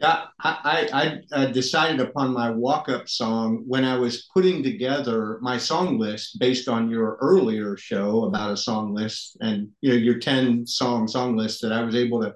Yeah, 0.06 0.26
I, 0.40 0.88
I, 0.94 1.20
I 1.34 1.42
uh, 1.42 1.46
decided 1.48 2.00
upon 2.00 2.32
my 2.32 2.52
walk 2.52 2.90
up 2.90 3.10
song 3.10 3.64
when 3.66 3.84
I 3.84 3.98
was 3.98 4.30
putting 4.32 4.62
together 4.62 5.40
my 5.42 5.58
song 5.58 5.98
list 5.98 6.38
based 6.38 6.68
on 6.68 6.92
your 6.92 7.18
earlier 7.22 7.76
show 7.76 8.26
about 8.26 8.52
a 8.52 8.58
song 8.58 8.94
list 8.94 9.36
and 9.42 9.70
you 9.82 9.90
know 9.90 9.96
your 9.96 10.20
10 10.20 10.68
song 10.68 11.08
song 11.08 11.36
list 11.36 11.64
that 11.64 11.72
I 11.72 11.82
was 11.82 11.96
able 11.96 12.22
to 12.22 12.36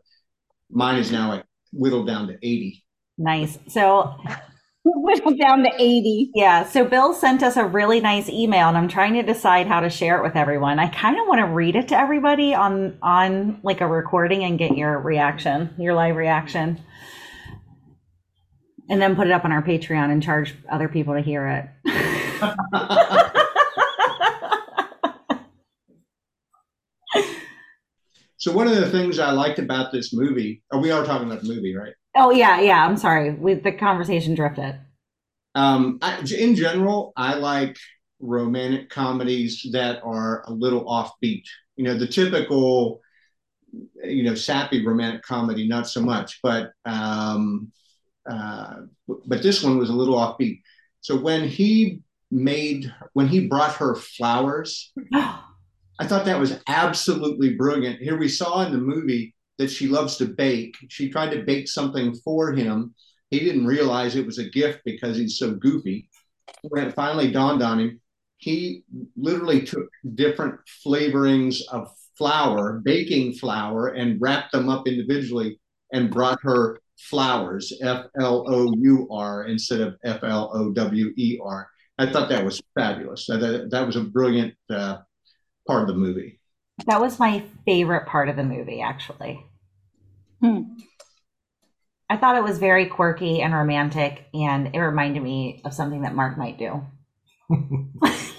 mine 0.71 0.97
is 0.97 1.11
now 1.11 1.29
like 1.29 1.45
whittled 1.71 2.07
down 2.07 2.27
to 2.29 2.39
80. 2.41 2.83
Nice. 3.19 3.59
So 3.67 4.15
whittled 4.83 5.37
down 5.37 5.63
to 5.63 5.71
80. 5.77 6.31
Yeah, 6.33 6.65
so 6.65 6.85
Bill 6.85 7.13
sent 7.13 7.43
us 7.43 7.55
a 7.55 7.65
really 7.65 7.99
nice 7.99 8.29
email 8.29 8.69
and 8.69 8.79
I'm 8.79 8.87
trying 8.87 9.13
to 9.13 9.21
decide 9.21 9.67
how 9.67 9.79
to 9.79 9.91
share 9.91 10.17
it 10.17 10.23
with 10.23 10.35
everyone. 10.35 10.79
I 10.79 10.87
kind 10.87 11.19
of 11.19 11.27
want 11.27 11.41
to 11.41 11.45
read 11.45 11.75
it 11.75 11.89
to 11.89 11.99
everybody 11.99 12.55
on 12.55 12.97
on 13.03 13.59
like 13.61 13.81
a 13.81 13.87
recording 13.87 14.43
and 14.43 14.57
get 14.57 14.75
your 14.75 14.99
reaction, 14.99 15.75
your 15.77 15.93
live 15.93 16.15
reaction. 16.15 16.83
And 18.89 19.01
then 19.01 19.15
put 19.15 19.27
it 19.27 19.31
up 19.31 19.45
on 19.45 19.51
our 19.51 19.61
Patreon 19.61 20.11
and 20.11 20.21
charge 20.21 20.55
other 20.71 20.89
people 20.89 21.13
to 21.13 21.21
hear 21.21 21.47
it. 21.47 21.69
So 28.39 28.53
one 28.53 28.69
of 28.69 28.75
the 28.77 28.89
things 28.89 29.19
I 29.19 29.31
liked 29.31 29.59
about 29.59 29.91
this 29.91 30.13
movie, 30.13 30.63
oh, 30.71 30.79
we 30.79 30.91
are 30.91 31.03
talking 31.03 31.29
about 31.29 31.41
the 31.43 31.53
movie, 31.53 31.75
right? 31.75 31.93
oh 32.15 32.31
yeah, 32.31 32.59
yeah, 32.61 32.85
I'm 32.85 32.97
sorry. 32.97 33.31
We 33.31 33.55
the 33.55 33.71
conversation 33.71 34.33
drifted. 34.33 34.79
Um, 35.55 35.99
I, 36.01 36.19
in 36.37 36.55
general, 36.55 37.11
I 37.17 37.35
like 37.35 37.77
romantic 38.19 38.89
comedies 38.89 39.65
that 39.71 40.01
are 40.03 40.43
a 40.47 40.51
little 40.51 40.85
offbeat. 40.85 41.43
You 41.75 41.85
know, 41.85 41.97
the 41.97 42.07
typical, 42.07 43.01
you 44.03 44.23
know, 44.23 44.35
sappy 44.35 44.85
romantic 44.85 45.23
comedy, 45.23 45.67
not 45.67 45.87
so 45.87 46.01
much. 46.01 46.39
But 46.41 46.71
um, 46.85 47.71
uh, 48.29 48.81
but 49.25 49.41
this 49.41 49.63
one 49.63 49.77
was 49.77 49.89
a 49.89 49.93
little 49.93 50.15
offbeat. 50.15 50.61
So 51.01 51.17
when 51.17 51.47
he 51.47 52.01
made 52.31 52.93
when 53.13 53.27
he 53.27 53.47
brought 53.47 53.75
her 53.75 53.95
flowers, 53.95 54.91
I 55.13 56.07
thought 56.07 56.25
that 56.25 56.39
was 56.39 56.61
absolutely 56.67 57.55
brilliant. 57.55 58.01
Here 58.01 58.17
we 58.17 58.29
saw 58.29 58.65
in 58.65 58.71
the 58.71 58.77
movie 58.77 59.35
that 59.57 59.69
she 59.69 59.87
loves 59.87 60.15
to 60.17 60.25
bake. 60.25 60.75
She 60.89 61.09
tried 61.09 61.31
to 61.31 61.43
bake 61.43 61.67
something 61.67 62.15
for 62.23 62.53
him. 62.53 62.93
He 63.29 63.39
didn't 63.39 63.65
realize 63.65 64.15
it 64.15 64.25
was 64.25 64.39
a 64.39 64.49
gift 64.49 64.81
because 64.85 65.17
he's 65.17 65.37
so 65.37 65.51
goofy. 65.51 66.09
When 66.61 66.87
it 66.87 66.95
finally 66.95 67.31
dawned 67.31 67.61
on 67.61 67.79
him, 67.79 68.01
he 68.37 68.83
literally 69.17 69.61
took 69.61 69.89
different 70.15 70.59
flavorings 70.85 71.61
of 71.71 71.91
flour, 72.17 72.81
baking 72.83 73.33
flour, 73.33 73.89
and 73.89 74.21
wrapped 74.21 74.53
them 74.53 74.69
up 74.69 74.87
individually 74.87 75.59
and 75.91 76.09
brought 76.09 76.39
her 76.41 76.79
flowers, 76.99 77.73
F 77.81 78.05
L 78.19 78.45
O 78.47 78.73
U 78.77 79.07
R, 79.11 79.45
instead 79.45 79.81
of 79.81 79.95
F 80.03 80.23
L 80.23 80.51
O 80.53 80.71
W 80.71 81.13
E 81.17 81.39
R. 81.43 81.69
I 81.97 82.11
thought 82.11 82.29
that 82.29 82.45
was 82.45 82.61
fabulous. 82.75 83.25
That, 83.27 83.39
that, 83.39 83.71
that 83.71 83.85
was 83.85 83.95
a 83.95 84.01
brilliant 84.01 84.53
uh, 84.69 84.99
part 85.67 85.81
of 85.81 85.87
the 85.87 85.93
movie. 85.93 86.39
That 86.85 87.01
was 87.01 87.19
my 87.19 87.43
favorite 87.65 88.07
part 88.07 88.29
of 88.29 88.35
the 88.35 88.43
movie, 88.43 88.81
actually. 88.81 89.45
Hmm. 90.41 90.61
I 92.09 92.17
thought 92.17 92.37
it 92.37 92.43
was 92.43 92.57
very 92.57 92.87
quirky 92.87 93.41
and 93.41 93.53
romantic, 93.53 94.25
and 94.33 94.73
it 94.73 94.79
reminded 94.79 95.21
me 95.21 95.61
of 95.65 95.73
something 95.73 96.03
that 96.03 96.15
Mark 96.15 96.37
might 96.37 96.57
do. 96.57 96.81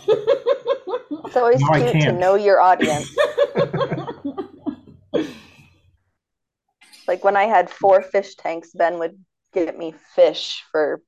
It's 1.30 1.36
always 1.36 1.60
No, 1.60 1.90
cute 1.90 2.02
to 2.02 2.12
know 2.12 2.34
your 2.34 2.60
audience. 2.60 3.16
Like 7.10 7.24
when 7.24 7.36
I 7.36 7.46
had 7.46 7.68
four 7.68 8.02
fish 8.02 8.36
tanks, 8.36 8.70
Ben 8.72 9.00
would 9.00 9.18
get 9.52 9.76
me 9.76 9.92
fish 10.14 10.62
for 10.70 11.02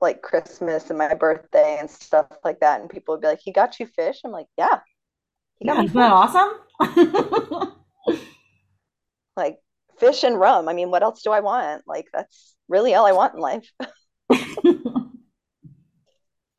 like 0.00 0.22
Christmas 0.22 0.88
and 0.88 0.98
my 0.98 1.12
birthday 1.12 1.76
and 1.78 1.90
stuff 1.90 2.28
like 2.42 2.60
that. 2.60 2.80
And 2.80 2.88
people 2.88 3.12
would 3.12 3.20
be 3.20 3.26
like, 3.26 3.40
He 3.42 3.52
got 3.52 3.78
you 3.78 3.86
fish? 3.86 4.20
I'm 4.24 4.32
like, 4.32 4.46
Yeah. 4.56 4.80
He 5.58 5.66
got 5.66 5.76
Yeah, 5.76 5.78
me 5.78 5.84
isn't 5.84 5.96
that 5.96 6.12
awesome? 6.12 6.52
like 9.36 9.58
fish 9.98 10.24
and 10.24 10.38
rum. 10.38 10.68
I 10.68 10.72
mean, 10.72 10.90
what 10.90 11.02
else 11.02 11.22
do 11.22 11.30
I 11.30 11.40
want? 11.40 11.82
Like 11.86 12.06
that's 12.12 12.54
really 12.68 12.94
all 12.94 13.06
I 13.06 13.12
want 13.12 13.34
in 13.34 13.40
life. 13.40 13.70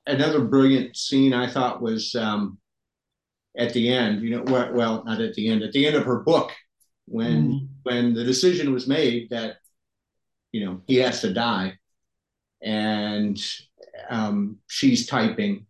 Another 0.07 0.41
brilliant 0.41 0.95
scene 0.95 1.33
I 1.33 1.49
thought 1.49 1.81
was 1.81 2.15
um, 2.15 2.59
at 3.57 3.73
the 3.73 3.91
end. 3.91 4.21
You 4.21 4.37
know, 4.37 4.43
well, 4.47 4.73
well, 4.73 5.03
not 5.05 5.21
at 5.21 5.33
the 5.35 5.49
end. 5.49 5.63
At 5.63 5.73
the 5.73 5.87
end 5.87 5.95
of 5.95 6.05
her 6.05 6.19
book, 6.19 6.51
when 7.07 7.51
Mm. 7.51 7.67
When 7.87 8.13
the 8.13 8.23
decision 8.25 8.73
was 8.73 8.85
made 8.85 9.29
that 9.29 9.57
you 10.51 10.65
know 10.65 10.81
he 10.87 10.97
has 10.97 11.21
to 11.21 11.33
die, 11.33 11.77
and 12.61 13.39
um, 14.09 14.57
she's 14.67 15.07
typing, 15.07 15.65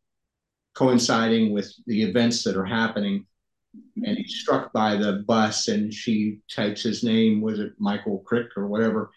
coinciding 0.74 1.54
with 1.54 1.72
the 1.86 2.02
events 2.02 2.44
that 2.44 2.58
are 2.58 2.66
happening, 2.66 3.28
and 4.04 4.18
he's 4.18 4.40
struck 4.40 4.74
by 4.74 4.96
the 4.96 5.24
bus, 5.28 5.68
and 5.68 5.94
she 5.94 6.40
types 6.52 6.82
his 6.82 7.04
name. 7.04 7.40
Was 7.40 7.60
it 7.60 7.74
Michael 7.78 8.20
Crick 8.26 8.48
or 8.58 8.66
whatever? 8.66 9.12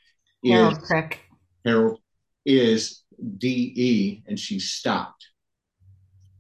Harold 0.45 0.77
Is 0.77 0.85
Crick. 0.87 1.21
Harold 1.65 2.01
is 2.45 3.03
DE, 3.39 4.23
and 4.27 4.39
she 4.39 4.59
stopped. 4.59 5.27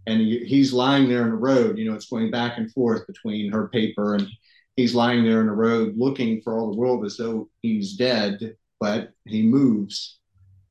And 0.06 0.20
he's 0.20 0.72
lying 0.74 1.08
there 1.08 1.22
in 1.22 1.30
the 1.30 1.36
road. 1.36 1.78
You 1.78 1.88
know, 1.88 1.94
it's 1.94 2.08
going 2.08 2.30
back 2.30 2.58
and 2.58 2.70
forth 2.72 3.06
between 3.06 3.50
her 3.52 3.68
paper 3.68 4.14
and 4.14 4.28
he's 4.76 4.94
lying 4.94 5.24
there 5.24 5.40
in 5.40 5.46
the 5.46 5.52
road 5.52 5.94
looking 5.96 6.40
for 6.42 6.58
all 6.58 6.70
the 6.70 6.76
world 6.76 7.04
as 7.04 7.16
though 7.16 7.48
he's 7.62 7.96
dead, 7.96 8.56
but 8.78 9.12
he 9.26 9.42
moves. 9.42 10.18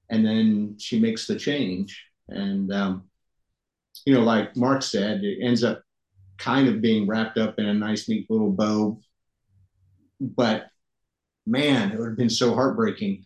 And 0.10 0.26
then 0.26 0.76
she 0.80 1.00
makes 1.00 1.28
the 1.28 1.36
change. 1.36 2.04
And, 2.28 2.74
um, 2.74 3.04
you 4.06 4.14
know, 4.14 4.22
like 4.22 4.56
Mark 4.56 4.82
said, 4.82 5.24
it 5.24 5.40
ends 5.42 5.64
up 5.64 5.84
kind 6.38 6.68
of 6.68 6.82
being 6.82 7.06
wrapped 7.06 7.38
up 7.38 7.60
in 7.60 7.66
a 7.66 7.74
nice, 7.74 8.10
neat 8.10 8.30
little 8.30 8.52
bow. 8.52 9.00
But 10.20 10.68
man, 11.46 11.92
it 11.92 12.00
would 12.00 12.10
have 12.10 12.18
been 12.18 12.30
so 12.30 12.54
heartbreaking 12.54 13.26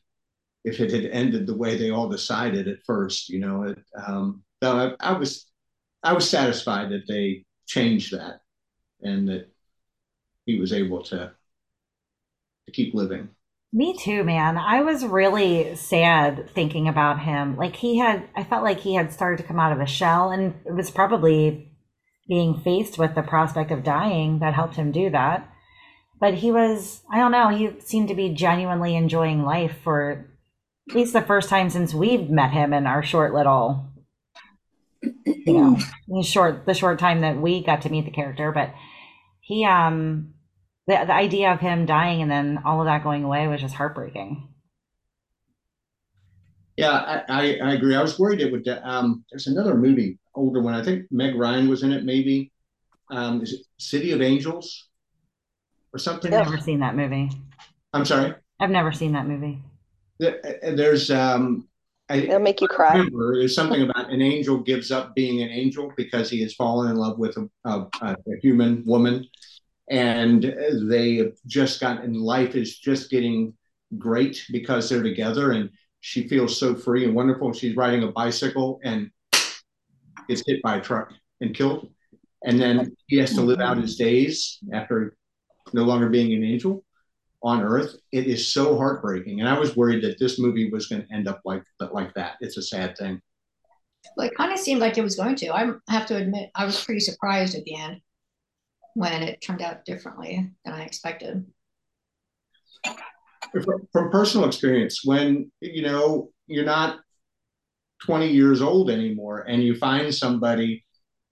if 0.64 0.80
it 0.80 0.92
had 0.92 1.06
ended 1.12 1.46
the 1.46 1.58
way 1.58 1.78
they 1.78 1.92
all 1.92 2.10
decided 2.10 2.68
at 2.68 2.84
first. 2.86 3.30
You 3.30 3.40
know, 3.40 3.64
it, 3.64 3.80
um, 4.06 4.44
so 4.62 4.96
I, 5.00 5.12
I 5.12 5.14
was 5.14 5.46
I 6.04 6.14
was 6.14 6.30
satisfied 6.30 6.90
that 6.92 7.08
they 7.08 7.46
changed 7.66 8.14
that 8.14 8.42
and 9.02 9.28
that 9.30 9.53
he 10.46 10.60
was 10.60 10.74
able 10.74 11.04
to 11.04 11.32
to 12.66 12.72
keep 12.72 12.94
living. 12.94 13.30
Me 13.76 13.98
too, 13.98 14.24
man. 14.24 14.58
I 14.58 14.82
was 14.82 15.04
really 15.04 15.76
sad 15.76 16.50
thinking 16.52 16.88
about 16.88 17.20
him. 17.20 17.58
Like 17.58 17.76
he 17.76 17.98
had, 17.98 18.30
I 18.36 18.44
felt 18.44 18.64
like 18.64 18.80
he 18.80 18.94
had 18.94 19.12
started 19.12 19.38
to 19.38 19.48
come 19.48 19.60
out 19.60 19.72
of 19.72 19.80
a 19.80 19.88
shell, 19.88 20.30
and 20.30 20.54
it 20.66 20.74
was 20.74 20.92
probably 20.92 21.72
being 22.28 22.62
faced 22.62 22.98
with 22.98 23.16
the 23.16 23.24
prospect 23.24 23.72
of 23.72 23.84
dying 23.84 24.40
that 24.40 24.54
helped 24.54 24.76
him 24.76 24.92
do 24.92 25.10
that. 25.10 25.50
But 26.20 26.36
he 26.36 26.52
was, 26.52 27.02
I 27.12 27.18
don't 27.18 27.32
know, 27.32 27.50
he 27.50 27.80
seemed 27.82 28.10
to 28.10 28.16
be 28.16 28.30
genuinely 28.30 28.96
enjoying 28.96 29.44
life 29.44 29.76
for 29.84 30.30
at 30.90 30.96
least 30.96 31.14
the 31.14 31.22
first 31.22 31.50
time 31.50 31.70
since 31.70 31.94
we've 31.94 32.30
met 32.30 32.52
him 32.52 32.74
in 32.74 32.86
our 32.86 33.02
short 33.02 33.34
little, 33.34 33.90
you 35.26 35.54
know, 35.54 35.78
the 36.08 36.24
short 36.24 36.66
the 36.66 36.74
short 36.76 37.00
time 37.00 37.22
that 37.22 37.42
we 37.42 37.64
got 37.64 37.82
to 37.82 37.90
meet 37.90 38.06
the 38.06 38.12
character. 38.12 38.52
But 38.52 38.74
he, 39.44 39.66
um, 39.66 40.34
the 40.88 40.94
the 41.06 41.14
idea 41.14 41.52
of 41.54 41.60
him 41.60 41.86
dying 41.86 42.22
and 42.22 42.32
then 42.32 42.60
all 42.66 42.80
of 42.80 42.86
that 42.86 43.04
going 43.04 43.24
away 43.24 43.48
was 43.48 43.62
just 43.62 43.76
heartbreaking. 43.76 44.48
Yeah, 46.78 46.92
I, 46.92 47.24
I, 47.30 47.42
I 47.70 47.74
agree. 47.74 47.96
I 47.96 48.02
was 48.02 48.18
worried 48.18 48.42
it 48.42 48.52
would. 48.52 48.68
Um, 48.68 49.24
there's 49.30 49.48
another 49.48 49.76
movie, 49.76 50.18
older 50.34 50.62
one. 50.62 50.74
I 50.74 50.84
think 50.84 51.06
Meg 51.12 51.36
Ryan 51.36 51.70
was 51.70 51.84
in 51.84 51.92
it. 51.92 52.04
Maybe 52.04 52.52
um, 53.12 53.42
is 53.44 53.54
it 53.54 53.62
City 53.78 54.12
of 54.12 54.22
Angels 54.22 54.88
or 55.94 56.00
something? 56.00 56.34
I've 56.34 56.46
never 56.48 56.58
seen 56.58 56.80
that 56.80 56.96
movie. 56.96 57.30
I'm 57.94 58.06
sorry. 58.06 58.34
I've 58.60 58.72
never 58.72 58.92
seen 58.92 59.12
that 59.12 59.28
movie. 59.28 59.62
There- 60.20 60.42
There's 60.76 61.12
um, 61.12 61.68
I, 62.14 62.18
It'll 62.18 62.40
make 62.40 62.62
you 62.62 62.68
cry. 62.68 62.92
remember 62.94 63.40
there's 63.40 63.56
something 63.56 63.82
about 63.82 64.12
an 64.12 64.22
angel 64.22 64.60
gives 64.60 64.92
up 64.92 65.16
being 65.16 65.42
an 65.42 65.50
angel 65.50 65.92
because 65.98 66.30
he 66.30 66.42
has 66.44 66.54
fallen 66.54 66.92
in 66.92 66.98
love 66.98 67.18
with 67.18 67.36
a, 67.38 67.50
a, 67.66 67.88
a 68.04 68.16
human 68.40 68.84
woman. 68.86 69.26
And 69.90 70.44
they 70.90 71.16
have 71.16 71.34
just 71.48 71.82
gotten 71.82 72.14
life 72.14 72.56
is 72.56 72.78
just 72.78 73.10
getting 73.10 73.54
great 73.98 74.46
because 74.52 74.88
they're 74.90 75.02
together 75.02 75.54
and 75.54 75.72
she 76.02 76.28
feels 76.28 76.60
so 76.60 76.76
free 76.76 77.04
and 77.06 77.16
wonderful. 77.16 77.52
She's 77.52 77.76
riding 77.76 78.04
a 78.04 78.12
bicycle 78.12 78.80
and 78.84 79.10
gets 80.28 80.44
hit 80.46 80.62
by 80.62 80.78
a 80.78 80.82
truck 80.82 81.12
and 81.42 81.56
killed. 81.56 81.90
And 82.46 82.60
then 82.60 82.96
he 83.08 83.18
has 83.18 83.34
to 83.34 83.42
live 83.42 83.60
out 83.60 83.78
his 83.78 83.96
days 83.96 84.60
after 84.72 85.16
no 85.74 85.84
longer 85.84 86.10
being 86.10 86.32
an 86.34 86.44
angel 86.44 86.84
on 87.44 87.62
earth 87.62 87.96
it 88.12 88.26
is 88.28 88.54
so 88.54 88.78
heartbreaking 88.78 89.40
and 89.40 89.50
i 89.50 89.58
was 89.58 89.76
worried 89.76 90.04
that 90.04 90.18
this 90.20 90.40
movie 90.40 90.70
was 90.70 90.88
going 90.88 91.06
to 91.06 91.14
end 91.14 91.28
up 91.28 91.42
like 91.46 91.64
like 91.92 92.14
that 92.14 92.34
it's 92.40 92.58
a 92.58 92.62
sad 92.62 92.98
thing 92.98 93.22
Well, 94.18 94.28
it 94.28 94.36
kind 94.36 94.52
of 94.52 94.60
seemed 94.60 94.82
like 94.82 94.98
it 94.98 95.04
was 95.04 95.16
going 95.16 95.36
to. 95.38 95.50
I 95.50 95.72
have 95.90 96.06
to 96.08 96.18
admit, 96.18 96.50
I 96.56 96.66
was 96.66 96.84
pretty 96.84 97.00
surprised 97.00 97.56
at 97.56 97.64
the 97.64 97.76
end 97.76 98.02
when 98.96 99.24
it 99.24 99.42
turned 99.42 99.62
out 99.62 99.86
differently 99.86 100.52
than 100.66 100.74
I 100.74 100.84
expected. 100.84 101.46
from, 103.52 103.88
from 103.92 104.12
personal 104.12 104.48
experience 104.48 105.02
when 105.04 105.52
you 105.62 105.82
know 105.82 106.30
you're 106.48 106.66
not 106.66 107.00
20 108.06 108.30
years 108.30 108.62
old 108.62 108.90
anymore 108.90 109.46
and 109.48 109.64
you 109.64 109.76
find 109.76 110.14
somebody 110.14 110.84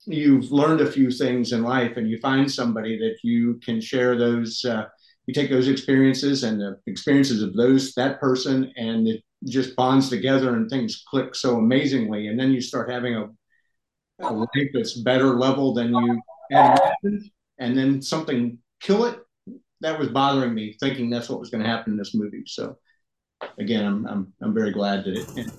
you've 0.06 0.52
learned 0.52 0.82
a 0.82 0.92
few 0.92 1.12
things 1.12 1.52
in 1.52 1.64
life 1.64 1.98
and 1.98 2.10
you 2.10 2.20
find 2.20 2.52
somebody 2.52 2.98
that 2.98 3.18
you 3.24 3.60
can 3.64 3.80
share 3.80 4.18
those 4.18 4.64
uh, 4.66 4.86
you 5.32 5.42
take 5.42 5.50
those 5.50 5.68
experiences 5.68 6.44
and 6.44 6.60
the 6.60 6.78
experiences 6.88 7.42
of 7.42 7.54
those 7.56 7.94
that 7.94 8.20
person 8.20 8.72
and 8.76 9.08
it 9.08 9.22
just 9.46 9.76
bonds 9.76 10.10
together 10.10 10.56
and 10.56 10.70
things 10.70 11.04
click 11.08 11.36
so 11.36 11.58
amazingly 11.58 12.28
and 12.28 12.40
then 12.40 12.52
you 12.52 12.62
start 12.62 12.92
having 12.92 13.16
a, 13.16 13.28
a 14.22 14.32
life 14.32 14.70
that's 14.74 15.00
better 15.02 15.38
level 15.38 15.74
than 15.74 15.94
you 15.94 16.22
had 16.52 16.80
imagined 17.04 17.32
and 17.60 17.78
then 17.78 18.02
something 18.02 18.58
kill 18.82 19.06
it 19.06 19.20
that 19.82 19.98
was 19.98 20.10
bothering 20.10 20.54
me, 20.54 20.78
thinking 20.80 21.10
that's 21.10 21.30
what 21.30 21.40
was 21.40 21.50
going 21.50 21.64
to 21.64 21.70
happen 21.70 21.94
in 21.94 21.98
this 21.98 22.16
movie. 22.16 22.44
So, 22.46 22.78
again, 23.58 23.86
I'm 23.86 24.06
I'm 24.08 24.34
I'm 24.42 24.54
very 24.54 24.72
glad 24.72 25.04
that 25.06 25.16
it 25.16 25.28
ended. 25.36 25.54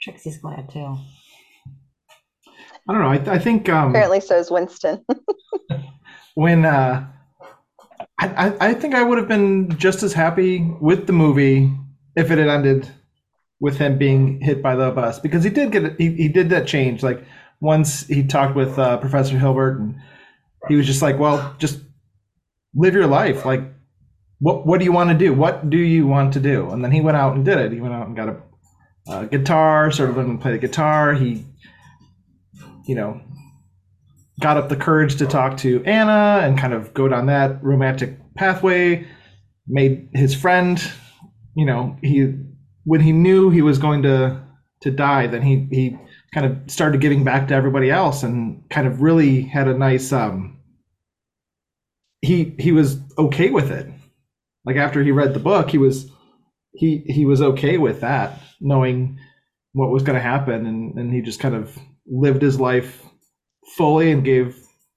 Trixie's 0.00 0.38
glad 0.38 0.70
too. 0.70 0.96
I 2.88 2.92
don't 2.92 3.02
know. 3.02 3.32
I, 3.32 3.34
I 3.34 3.38
think 3.38 3.68
um, 3.68 3.90
Apparently, 3.90 4.20
so 4.20 4.38
is 4.38 4.50
Winston. 4.50 5.04
when 6.34 6.64
uh, 6.64 7.06
I, 8.18 8.70
I 8.70 8.74
think 8.74 8.94
I 8.94 9.02
would 9.02 9.18
have 9.18 9.28
been 9.28 9.76
just 9.78 10.02
as 10.02 10.12
happy 10.12 10.60
with 10.80 11.06
the 11.06 11.12
movie 11.12 11.72
if 12.16 12.30
it 12.30 12.38
had 12.38 12.48
ended 12.48 12.90
with 13.60 13.76
him 13.76 13.98
being 13.98 14.40
hit 14.40 14.62
by 14.62 14.74
the 14.74 14.90
bus 14.90 15.18
because 15.18 15.44
he 15.44 15.50
did 15.50 15.72
get 15.72 15.98
he, 16.00 16.12
he 16.14 16.28
did 16.28 16.50
that 16.50 16.66
change. 16.66 17.02
Like 17.02 17.24
once 17.60 18.06
he 18.06 18.24
talked 18.24 18.56
with 18.56 18.78
uh, 18.78 18.96
Professor 18.98 19.38
Hilbert 19.38 19.78
and 19.78 19.96
he 20.68 20.74
was 20.74 20.86
just 20.86 21.02
like 21.02 21.18
well 21.18 21.54
just 21.58 21.80
live 22.74 22.94
your 22.94 23.06
life. 23.06 23.44
Like 23.44 23.62
what 24.40 24.66
what 24.66 24.78
do 24.78 24.84
you 24.84 24.92
want 24.92 25.10
to 25.10 25.16
do? 25.16 25.32
What 25.32 25.70
do 25.70 25.78
you 25.78 26.06
want 26.06 26.32
to 26.32 26.40
do? 26.40 26.70
And 26.70 26.82
then 26.82 26.90
he 26.90 27.00
went 27.00 27.16
out 27.16 27.36
and 27.36 27.44
did 27.44 27.58
it. 27.58 27.72
He 27.72 27.80
went 27.80 27.94
out 27.94 28.08
and 28.08 28.16
got 28.16 28.28
a, 28.28 28.36
a 29.08 29.26
guitar 29.26 29.90
started 29.92 30.16
learning 30.16 30.38
to 30.38 30.42
play 30.42 30.52
the 30.52 30.58
guitar. 30.58 31.14
He 31.14 31.44
you 32.86 32.96
know 32.96 33.20
got 34.40 34.56
up 34.56 34.68
the 34.68 34.76
courage 34.76 35.16
to 35.16 35.26
talk 35.26 35.56
to 35.58 35.82
Anna 35.84 36.40
and 36.42 36.58
kind 36.58 36.72
of 36.72 36.94
go 36.94 37.08
down 37.08 37.26
that 37.26 37.62
romantic 37.62 38.18
pathway. 38.34 39.06
Made 39.66 40.08
his 40.14 40.34
friend, 40.34 40.82
you 41.54 41.66
know, 41.66 41.96
he 42.02 42.34
when 42.84 43.00
he 43.00 43.12
knew 43.12 43.50
he 43.50 43.62
was 43.62 43.78
going 43.78 44.02
to 44.04 44.42
to 44.80 44.90
die, 44.90 45.26
then 45.26 45.42
he 45.42 45.66
he 45.70 45.98
kind 46.32 46.46
of 46.46 46.70
started 46.70 47.00
giving 47.00 47.24
back 47.24 47.48
to 47.48 47.54
everybody 47.54 47.90
else 47.90 48.22
and 48.22 48.62
kind 48.70 48.86
of 48.86 49.02
really 49.02 49.42
had 49.42 49.68
a 49.68 49.76
nice 49.76 50.12
um 50.12 50.58
he 52.22 52.54
he 52.58 52.72
was 52.72 52.98
okay 53.18 53.50
with 53.50 53.70
it. 53.70 53.86
Like 54.64 54.76
after 54.76 55.02
he 55.02 55.10
read 55.10 55.34
the 55.34 55.40
book, 55.40 55.70
he 55.70 55.78
was 55.78 56.10
he 56.72 57.04
he 57.06 57.26
was 57.26 57.42
okay 57.42 57.76
with 57.76 58.00
that, 58.00 58.40
knowing 58.60 59.18
what 59.72 59.90
was 59.90 60.02
going 60.02 60.16
to 60.16 60.22
happen 60.22 60.66
and 60.66 60.98
and 60.98 61.12
he 61.12 61.20
just 61.20 61.40
kind 61.40 61.54
of 61.54 61.78
lived 62.06 62.40
his 62.40 62.58
life 62.58 63.02
fully 63.76 64.10
and 64.10 64.24
gave 64.24 64.56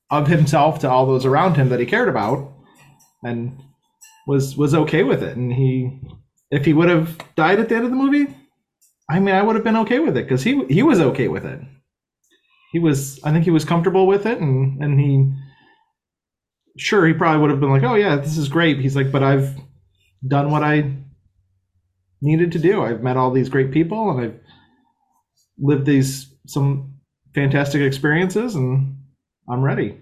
of 0.10 0.27
himself 0.27 0.79
to 0.79 0.89
all 0.89 1.05
those 1.05 1.25
around 1.25 1.55
him 1.55 1.69
that 1.69 1.79
he 1.79 1.86
cared 1.86 2.10
about 2.10 2.53
and 3.23 3.57
was 4.27 4.57
was 4.57 4.73
okay 4.73 5.03
with 5.03 5.23
it 5.23 5.38
and 5.38 5.53
he 5.53 5.99
if 6.51 6.65
he 6.65 6.73
would 6.73 6.89
have 6.89 7.17
died 7.36 7.60
at 7.60 7.69
the 7.69 7.75
end 7.75 7.86
of 7.86 7.91
the 7.91 7.97
movie 7.97 8.27
i 9.10 9.19
mean 9.19 9.34
i 9.36 9.41
would 9.41 9.55
have 9.55 9.63
been 9.63 9.75
okay 9.75 9.99
with 9.99 10.17
it 10.17 10.23
because 10.23 10.43
he 10.43 10.65
he 10.65 10.84
was 10.84 10.99
okay 10.99 11.27
with 11.27 11.45
it 11.45 11.60
he 12.71 12.79
was 12.79 13.19
i 13.23 13.31
think 13.31 13.45
he 13.45 13.51
was 13.51 13.65
comfortable 13.65 14.05
with 14.05 14.25
it 14.25 14.39
and 14.39 14.81
and 14.84 14.99
he 14.99 15.31
sure 16.77 17.05
he 17.05 17.13
probably 17.13 17.41
would 17.41 17.49
have 17.51 17.60
been 17.60 17.71
like, 17.71 17.84
"Oh 17.84 17.95
yeah, 17.95 18.15
this 18.15 18.38
is 18.38 18.49
great." 18.49 18.79
He's 18.79 18.95
like, 18.95 19.12
"But 19.12 19.23
I've 19.23 19.55
done 20.27 20.51
what 20.51 20.63
I 20.63 20.93
needed 22.21 22.51
to 22.53 22.60
do. 22.60 22.84
I've 22.84 23.03
met 23.03 23.17
all 23.17 23.31
these 23.31 23.49
great 23.49 23.71
people 23.71 24.12
and 24.12 24.21
I've 24.21 24.39
lived 25.57 25.86
these 25.86 26.34
some 26.45 26.90
fantastic 27.34 27.82
experiences 27.82 28.56
and 28.56 28.96
I'm 29.50 29.62
ready." 29.62 29.98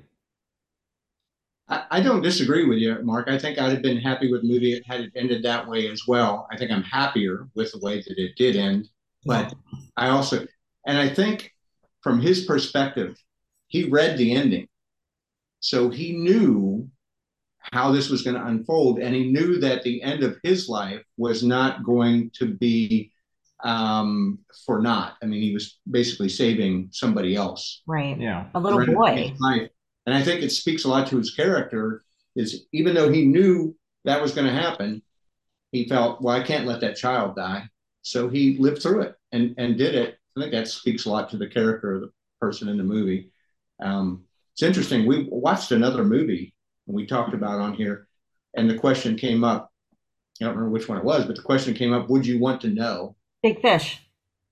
I, 1.70 2.02
don't 2.02 2.24
disagree 2.24 2.66
with 2.66 2.80
you, 2.80 2.98
Mark. 3.04 3.28
I 3.28 3.38
think 3.38 3.60
I'd 3.60 3.72
have 3.72 3.84
been 3.84 3.98
happy 3.98 4.32
with 4.32 4.42
the 4.42 4.48
movie 4.48 4.82
had 4.88 5.02
it 5.02 5.12
ended 5.16 5.44
that 5.44 5.68
way 5.68 5.88
as 5.88 6.08
well. 6.08 6.48
I 6.52 6.58
think 6.58 6.72
I'm 6.72 6.84
happier 6.84 7.48
with 7.54 7.72
the 7.72 7.80
way 7.80 7.98
that 7.98 8.18
it 8.18 8.36
did 8.36 8.56
end. 8.56 8.90
But 9.26 9.54
I 9.96 10.10
also, 10.10 10.48
and 10.88 10.98
I 10.98 11.10
think 11.10 11.54
from 12.02 12.22
his 12.22 12.46
perspective, 12.46 13.18
he 13.68 13.84
read 13.84 14.18
the 14.18 14.34
ending. 14.34 14.68
So 15.60 15.90
he 15.90 16.14
knew 16.18 16.90
how 17.74 17.92
this 17.92 18.10
was 18.10 18.24
going 18.24 18.36
to 18.36 18.46
unfold. 18.46 19.00
And 19.00 19.14
he 19.14 19.32
knew 19.32 19.60
that 19.60 19.84
the 19.84 20.02
end 20.02 20.24
of 20.24 20.40
his 20.44 20.70
life 20.70 21.04
was 21.18 21.44
not 21.44 21.84
going 21.84 22.32
to 22.36 22.48
be 22.48 23.12
um, 23.64 24.40
for 24.66 24.82
not. 24.82 25.18
I 25.22 25.26
mean, 25.26 25.42
he 25.42 25.54
was 25.54 25.80
basically 25.90 26.30
saving 26.30 26.90
somebody 26.92 27.36
else. 27.36 27.82
Right. 27.88 28.20
Yeah. 28.20 28.48
A 28.54 28.60
little 28.60 28.86
boy. 28.86 29.34
And 30.06 30.18
I 30.18 30.24
think 30.24 30.42
it 30.42 30.52
speaks 30.52 30.86
a 30.86 30.90
lot 30.90 31.08
to 31.08 31.18
his 31.18 31.36
character 31.36 32.02
is 32.36 32.66
even 32.72 32.96
though 32.96 33.12
he 33.12 33.26
knew 33.26 33.76
that 34.06 34.22
was 34.22 34.34
going 34.34 34.48
to 34.48 34.54
happen, 34.54 35.04
he 35.72 35.88
felt, 35.88 36.22
well, 36.22 36.36
I 36.36 36.44
can't 36.44 36.66
let 36.66 36.82
that 36.82 36.96
child 36.96 37.36
die. 37.36 37.68
So 38.02 38.30
he 38.30 38.58
lived 38.58 38.82
through 38.82 39.02
it 39.02 39.16
and, 39.32 39.54
and 39.58 39.78
did 39.78 39.94
it. 39.94 40.18
I 40.36 40.42
think 40.42 40.54
that 40.54 40.68
speaks 40.68 41.06
a 41.06 41.10
lot 41.10 41.30
to 41.30 41.38
the 41.38 41.48
character 41.48 41.96
of 41.96 42.02
the 42.02 42.12
person 42.40 42.70
in 42.70 42.78
the 42.78 42.84
movie. 42.84 43.32
Um, 43.82 44.24
it's 44.54 44.64
interesting. 44.64 45.06
We 45.06 45.28
watched 45.30 45.72
another 45.72 46.04
movie 46.04 46.54
and 46.88 46.96
we 46.96 47.06
talked 47.06 47.34
about 47.34 47.60
on 47.60 47.74
here, 47.74 48.08
and 48.56 48.70
the 48.70 48.78
question 48.78 49.16
came 49.16 49.44
up. 49.44 49.72
I 50.42 50.46
don't 50.46 50.56
remember 50.56 50.72
which 50.72 50.90
one 50.90 50.98
it 50.98 51.04
was, 51.04 51.26
but 51.26 51.36
the 51.36 51.42
question 51.42 51.74
came 51.74 51.94
up: 51.94 52.10
Would 52.10 52.26
you 52.26 52.40
want 52.40 52.62
to 52.62 52.70
know? 52.70 53.16
Big 53.42 53.62
fish. 53.62 54.02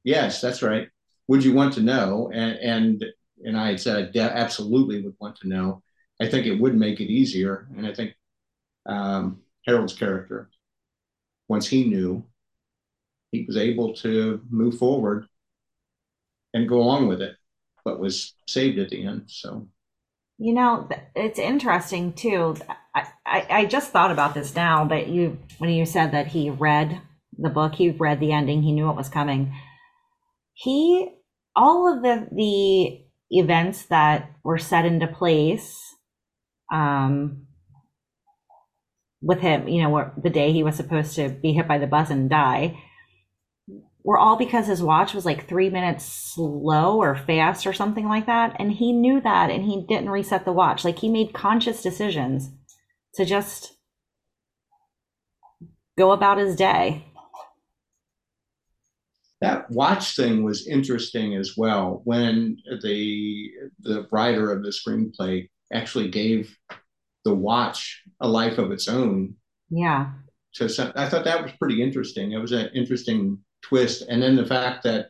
Yes, 0.04 0.42
that's 0.42 0.62
right. 0.62 0.90
Would 1.28 1.44
you 1.44 1.54
want 1.54 1.74
to 1.74 1.82
know? 1.82 2.32
And 2.34 2.58
and 2.60 3.06
and 3.44 3.58
I 3.58 3.68
had 3.68 3.80
said 3.80 4.16
I 4.16 4.20
absolutely 4.20 5.02
would 5.02 5.16
want 5.20 5.36
to 5.38 5.48
know. 5.48 5.84
I 6.22 6.28
think 6.30 6.46
it 6.46 6.60
would 6.60 6.76
make 6.76 7.00
it 7.00 7.12
easier, 7.12 7.68
and 7.78 7.86
I 7.86 7.94
think 7.94 8.16
um, 8.88 9.42
Harold's 9.66 9.94
character, 9.94 10.50
once 11.48 11.68
he 11.68 11.86
knew, 11.86 12.26
he 13.32 13.46
was 13.46 13.58
able 13.58 13.94
to 13.96 14.42
move 14.50 14.78
forward 14.78 15.28
and 16.54 16.68
go 16.68 16.78
along 16.82 17.08
with 17.08 17.22
it, 17.22 17.36
but 17.86 18.00
was 18.00 18.34
saved 18.48 18.80
at 18.80 18.90
the 18.90 19.06
end. 19.06 19.24
So, 19.28 19.68
you 20.38 20.54
know, 20.54 20.90
it's 21.16 21.40
interesting 21.40 22.14
too. 22.14 22.56
I, 22.96 23.08
I, 23.26 23.48
I 23.50 23.66
just 23.66 23.92
thought 23.92 24.12
about 24.12 24.34
this 24.34 24.56
now, 24.56 24.86
but 24.86 25.08
you 25.08 25.38
when 25.58 25.70
you 25.70 25.86
said 25.86 26.12
that 26.12 26.28
he 26.28 26.50
read 26.50 27.02
the 27.38 27.50
book, 27.50 27.76
he 27.76 27.92
read 27.92 28.20
the 28.20 28.32
ending, 28.32 28.64
he 28.64 28.72
knew 28.72 28.86
what 28.86 28.96
was 28.96 29.10
coming. 29.10 29.54
He 30.54 31.10
all 31.56 31.94
of 31.94 32.04
the 32.04 32.28
the 32.32 33.04
events 33.30 33.86
that 33.88 34.32
were 34.44 34.58
set 34.58 34.86
into 34.86 35.08
place 35.08 35.78
um 36.72 37.48
with 39.22 39.40
him, 39.40 39.68
you 39.68 39.82
know, 39.82 40.12
the 40.22 40.30
day 40.30 40.54
he 40.54 40.64
was 40.64 40.76
supposed 40.76 41.16
to 41.16 41.30
be 41.30 41.54
hit 41.54 41.68
by 41.68 41.78
the 41.78 41.88
bus 41.88 42.10
and 42.10 42.30
die 42.30 42.78
were 44.08 44.18
all 44.18 44.38
because 44.38 44.68
his 44.68 44.82
watch 44.82 45.14
was 45.14 45.26
like 45.26 45.50
three 45.50 45.70
minutes 45.70 46.06
slow 46.06 46.98
or 46.98 47.14
fast 47.14 47.68
or 47.68 47.74
something 47.74 48.08
like 48.08 48.26
that. 48.26 48.56
And 48.58 48.72
he 48.72 48.94
knew 48.94 49.20
that 49.20 49.50
and 49.50 49.66
he 49.66 49.86
didn't 49.86 50.10
reset 50.10 50.46
the 50.46 50.54
watch. 50.54 50.86
Like 50.86 51.00
he 51.00 51.10
made 51.10 51.34
conscious 51.34 51.82
decisions 51.82 52.50
to 53.16 53.26
just 53.26 53.74
go 55.98 56.12
about 56.12 56.38
his 56.38 56.56
day. 56.56 57.07
That 59.42 59.70
watch 59.70 60.16
thing 60.16 60.44
was 60.44 60.68
interesting 60.68 61.36
as 61.36 61.56
well 61.56 62.02
when 62.06 62.58
the 62.82 63.52
the 63.82 64.08
writer 64.12 64.52
of 64.52 64.64
the 64.64 64.70
screenplay 64.70 65.50
actually 65.72 66.10
gave 66.10 66.58
the 67.24 67.36
watch 67.36 68.04
a 68.20 68.28
life 68.28 68.58
of 68.58 68.72
its 68.72 68.88
own. 68.88 69.36
Yeah. 69.70 70.12
To 70.56 70.70
some, 70.70 70.92
I 70.96 71.08
thought 71.08 71.26
that 71.26 71.44
was 71.44 71.52
pretty 71.60 71.84
interesting. 71.84 72.32
It 72.32 72.40
was 72.40 72.52
an 72.52 72.70
interesting 72.74 73.40
twist, 73.62 74.04
and 74.10 74.22
then 74.24 74.36
the 74.36 74.46
fact 74.46 74.84
that 74.84 75.10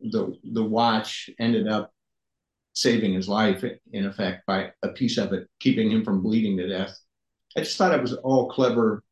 the 0.00 0.36
the 0.52 0.64
watch 0.64 1.30
ended 1.38 1.68
up 1.68 1.92
saving 2.72 3.12
his 3.14 3.28
life 3.28 3.64
in 3.92 4.06
effect 4.06 4.46
by 4.46 4.72
a 4.82 4.88
piece 4.88 5.18
of 5.18 5.32
it 5.32 5.48
keeping 5.60 5.90
him 5.90 6.04
from 6.04 6.22
bleeding 6.22 6.56
to 6.56 6.68
death. 6.68 6.96
I 7.56 7.60
just 7.60 7.76
thought 7.76 7.94
it 7.94 8.00
was 8.02 8.14
all 8.14 8.48
clever 8.50 9.02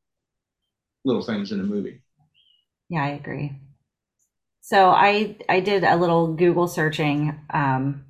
little 1.04 1.22
things 1.22 1.52
in 1.52 1.58
the 1.58 1.64
movie. 1.64 2.02
Yeah, 2.88 3.04
I 3.04 3.08
agree. 3.10 3.52
So 4.66 4.88
I 4.88 5.36
I 5.48 5.60
did 5.60 5.84
a 5.84 5.94
little 5.94 6.34
Google 6.34 6.66
searching, 6.66 7.38
um, 7.50 8.04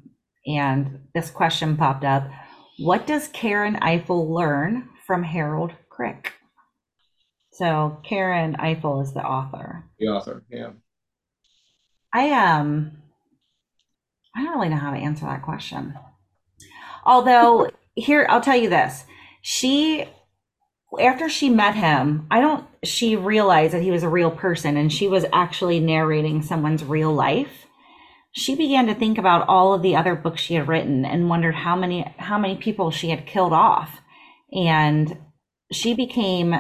and 0.47 1.01
this 1.15 1.31
question 1.31 1.77
popped 1.77 2.03
up: 2.03 2.31
What 2.79 3.07
does 3.07 3.29
Karen 3.29 3.77
Eiffel 3.83 4.33
learn 4.33 4.89
from 5.07 5.23
Harold 5.23 5.73
Crick? 5.91 6.33
So 7.53 8.01
Karen 8.05 8.57
Eiffel 8.59 9.03
is 9.03 9.13
the 9.13 9.21
author. 9.21 9.85
The 9.99 10.07
author, 10.07 10.45
yeah. 10.51 10.71
I 12.15 12.31
um 12.31 13.03
I 14.35 14.43
don't 14.43 14.55
really 14.55 14.71
know 14.71 14.77
how 14.77 14.93
to 14.93 14.97
answer 14.97 15.27
that 15.27 15.43
question. 15.43 15.93
Although 17.05 17.69
here 17.97 18.25
I'll 18.31 18.41
tell 18.41 18.57
you 18.57 18.71
this. 18.71 19.05
She 19.43 20.07
after 20.99 21.29
she 21.29 21.51
met 21.51 21.75
him, 21.75 22.27
I 22.31 22.41
don't 22.41 22.65
she 22.87 23.17
realized 23.17 23.75
that 23.75 23.83
he 23.83 23.91
was 23.91 24.03
a 24.03 24.09
real 24.09 24.31
person 24.31 24.77
and 24.77 24.93
she 24.93 25.09
was 25.09 25.25
actually 25.33 25.81
narrating 25.81 26.43
someone's 26.43 26.85
real 26.85 27.13
life. 27.13 27.67
She 28.33 28.55
began 28.55 28.87
to 28.87 28.95
think 28.95 29.19
about 29.19 29.49
all 29.49 29.73
of 29.73 29.83
the 29.83 29.97
other 29.97 30.15
books 30.15 30.43
she 30.43 30.55
had 30.55 30.69
written 30.69 31.05
and 31.05 31.29
wondered 31.29 31.55
how 31.55 31.75
many 31.75 32.03
how 32.19 32.39
many 32.39 32.57
people 32.57 32.91
she 32.91 33.11
had 33.11 33.27
killed 33.27 33.53
off. 33.53 34.01
And 34.53 35.17
she 35.73 35.95
became 35.95 36.55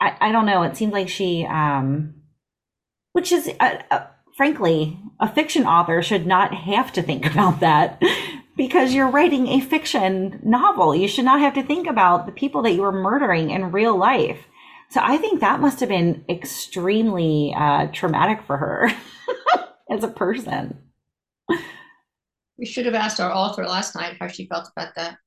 I, 0.00 0.16
I 0.20 0.32
don't 0.32 0.46
know. 0.46 0.62
It 0.62 0.76
seemed 0.76 0.92
like 0.92 1.08
she, 1.08 1.46
um, 1.46 2.14
which 3.12 3.32
is, 3.32 3.50
uh, 3.60 3.78
uh, 3.90 4.06
frankly, 4.36 4.98
a 5.20 5.32
fiction 5.32 5.64
author 5.66 6.02
should 6.02 6.26
not 6.26 6.54
have 6.54 6.92
to 6.94 7.02
think 7.02 7.26
about 7.30 7.60
that 7.60 8.02
because 8.56 8.94
you're 8.94 9.10
writing 9.10 9.48
a 9.48 9.60
fiction 9.60 10.40
novel. 10.42 10.94
You 10.94 11.08
should 11.08 11.24
not 11.24 11.40
have 11.40 11.54
to 11.54 11.62
think 11.62 11.86
about 11.86 12.26
the 12.26 12.32
people 12.32 12.62
that 12.62 12.72
you 12.72 12.82
were 12.82 12.92
murdering 12.92 13.50
in 13.50 13.72
real 13.72 13.96
life. 13.96 14.38
So 14.90 15.00
I 15.02 15.16
think 15.18 15.40
that 15.40 15.60
must 15.60 15.80
have 15.80 15.88
been 15.88 16.24
extremely 16.28 17.54
uh, 17.56 17.88
traumatic 17.92 18.42
for 18.46 18.56
her 18.56 18.90
as 19.90 20.04
a 20.04 20.08
person. 20.08 20.78
We 22.58 22.64
should 22.66 22.86
have 22.86 22.94
asked 22.94 23.20
our 23.20 23.30
author 23.30 23.66
last 23.66 23.94
night 23.94 24.16
how 24.18 24.28
she 24.28 24.46
felt 24.46 24.68
about 24.74 24.94
that. 24.96 25.18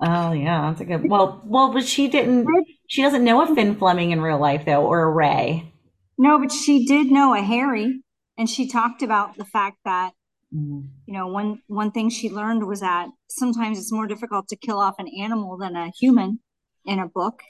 Oh 0.00 0.32
yeah, 0.32 0.68
that's 0.68 0.80
a 0.82 0.84
good. 0.84 1.08
Well, 1.08 1.42
well, 1.44 1.72
but 1.72 1.84
she 1.84 2.08
didn't. 2.08 2.46
She 2.86 3.02
doesn't 3.02 3.24
know 3.24 3.42
a 3.42 3.54
Finn 3.54 3.76
Fleming 3.76 4.10
in 4.12 4.20
real 4.20 4.38
life 4.38 4.64
though, 4.66 4.86
or 4.86 5.02
a 5.02 5.10
Ray. 5.10 5.72
No, 6.18 6.38
but 6.38 6.52
she 6.52 6.84
did 6.86 7.10
know 7.10 7.34
a 7.34 7.40
Harry, 7.40 8.02
and 8.38 8.48
she 8.48 8.68
talked 8.68 9.02
about 9.02 9.36
the 9.36 9.44
fact 9.44 9.78
that 9.84 10.12
Mm. 10.54 10.90
you 11.06 11.12
know 11.12 11.26
one 11.26 11.60
one 11.66 11.90
thing 11.90 12.08
she 12.08 12.30
learned 12.30 12.64
was 12.68 12.78
that 12.78 13.08
sometimes 13.28 13.78
it's 13.80 13.90
more 13.92 14.06
difficult 14.06 14.46
to 14.46 14.56
kill 14.56 14.78
off 14.78 14.94
an 15.00 15.08
animal 15.20 15.58
than 15.58 15.74
a 15.74 15.90
human 15.98 16.38
in 16.84 17.00
a 17.00 17.08
book. 17.08 17.42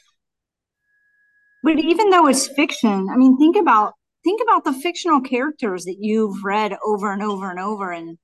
But 1.66 1.80
even 1.80 2.10
though 2.10 2.28
it's 2.28 2.46
fiction, 2.46 3.08
I 3.10 3.16
mean, 3.16 3.36
think 3.38 3.56
about 3.56 3.94
think 4.22 4.40
about 4.40 4.62
the 4.62 4.72
fictional 4.72 5.20
characters 5.20 5.84
that 5.86 5.96
you've 5.98 6.44
read 6.44 6.76
over 6.86 7.12
and 7.12 7.24
over 7.24 7.50
and 7.50 7.58
over 7.58 7.90
and 7.90 8.18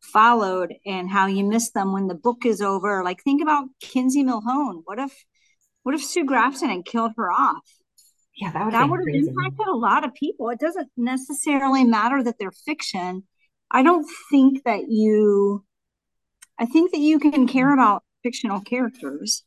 followed 0.00 0.72
and 0.86 1.10
how 1.10 1.26
you 1.26 1.44
miss 1.44 1.72
them 1.72 1.92
when 1.92 2.06
the 2.06 2.14
book 2.14 2.46
is 2.46 2.62
over. 2.62 3.04
Like 3.04 3.22
think 3.22 3.42
about 3.42 3.66
Kinsey 3.82 4.24
Millhone. 4.24 4.80
What 4.86 4.98
if 4.98 5.12
what 5.82 5.94
if 5.94 6.02
Sue 6.02 6.24
Grafton 6.24 6.70
had 6.70 6.86
killed 6.86 7.12
her 7.18 7.30
off? 7.30 7.68
Yeah, 8.34 8.52
that 8.52 8.64
would 8.64 8.72
that 8.72 8.78
have 8.78 8.88
would 8.88 9.00
have 9.00 9.04
crazy. 9.04 9.28
impacted 9.28 9.66
a 9.66 9.76
lot 9.76 10.06
of 10.06 10.14
people. 10.14 10.48
It 10.48 10.58
doesn't 10.58 10.88
necessarily 10.96 11.84
matter 11.84 12.22
that 12.22 12.36
they're 12.40 12.50
fiction. 12.50 13.24
I 13.70 13.82
don't 13.82 14.06
think 14.30 14.64
that 14.64 14.88
you 14.88 15.66
I 16.58 16.64
think 16.64 16.92
that 16.92 17.00
you 17.00 17.18
can 17.18 17.46
care 17.46 17.66
mm-hmm. 17.66 17.78
about 17.78 18.04
fictional 18.22 18.62
characters. 18.62 19.44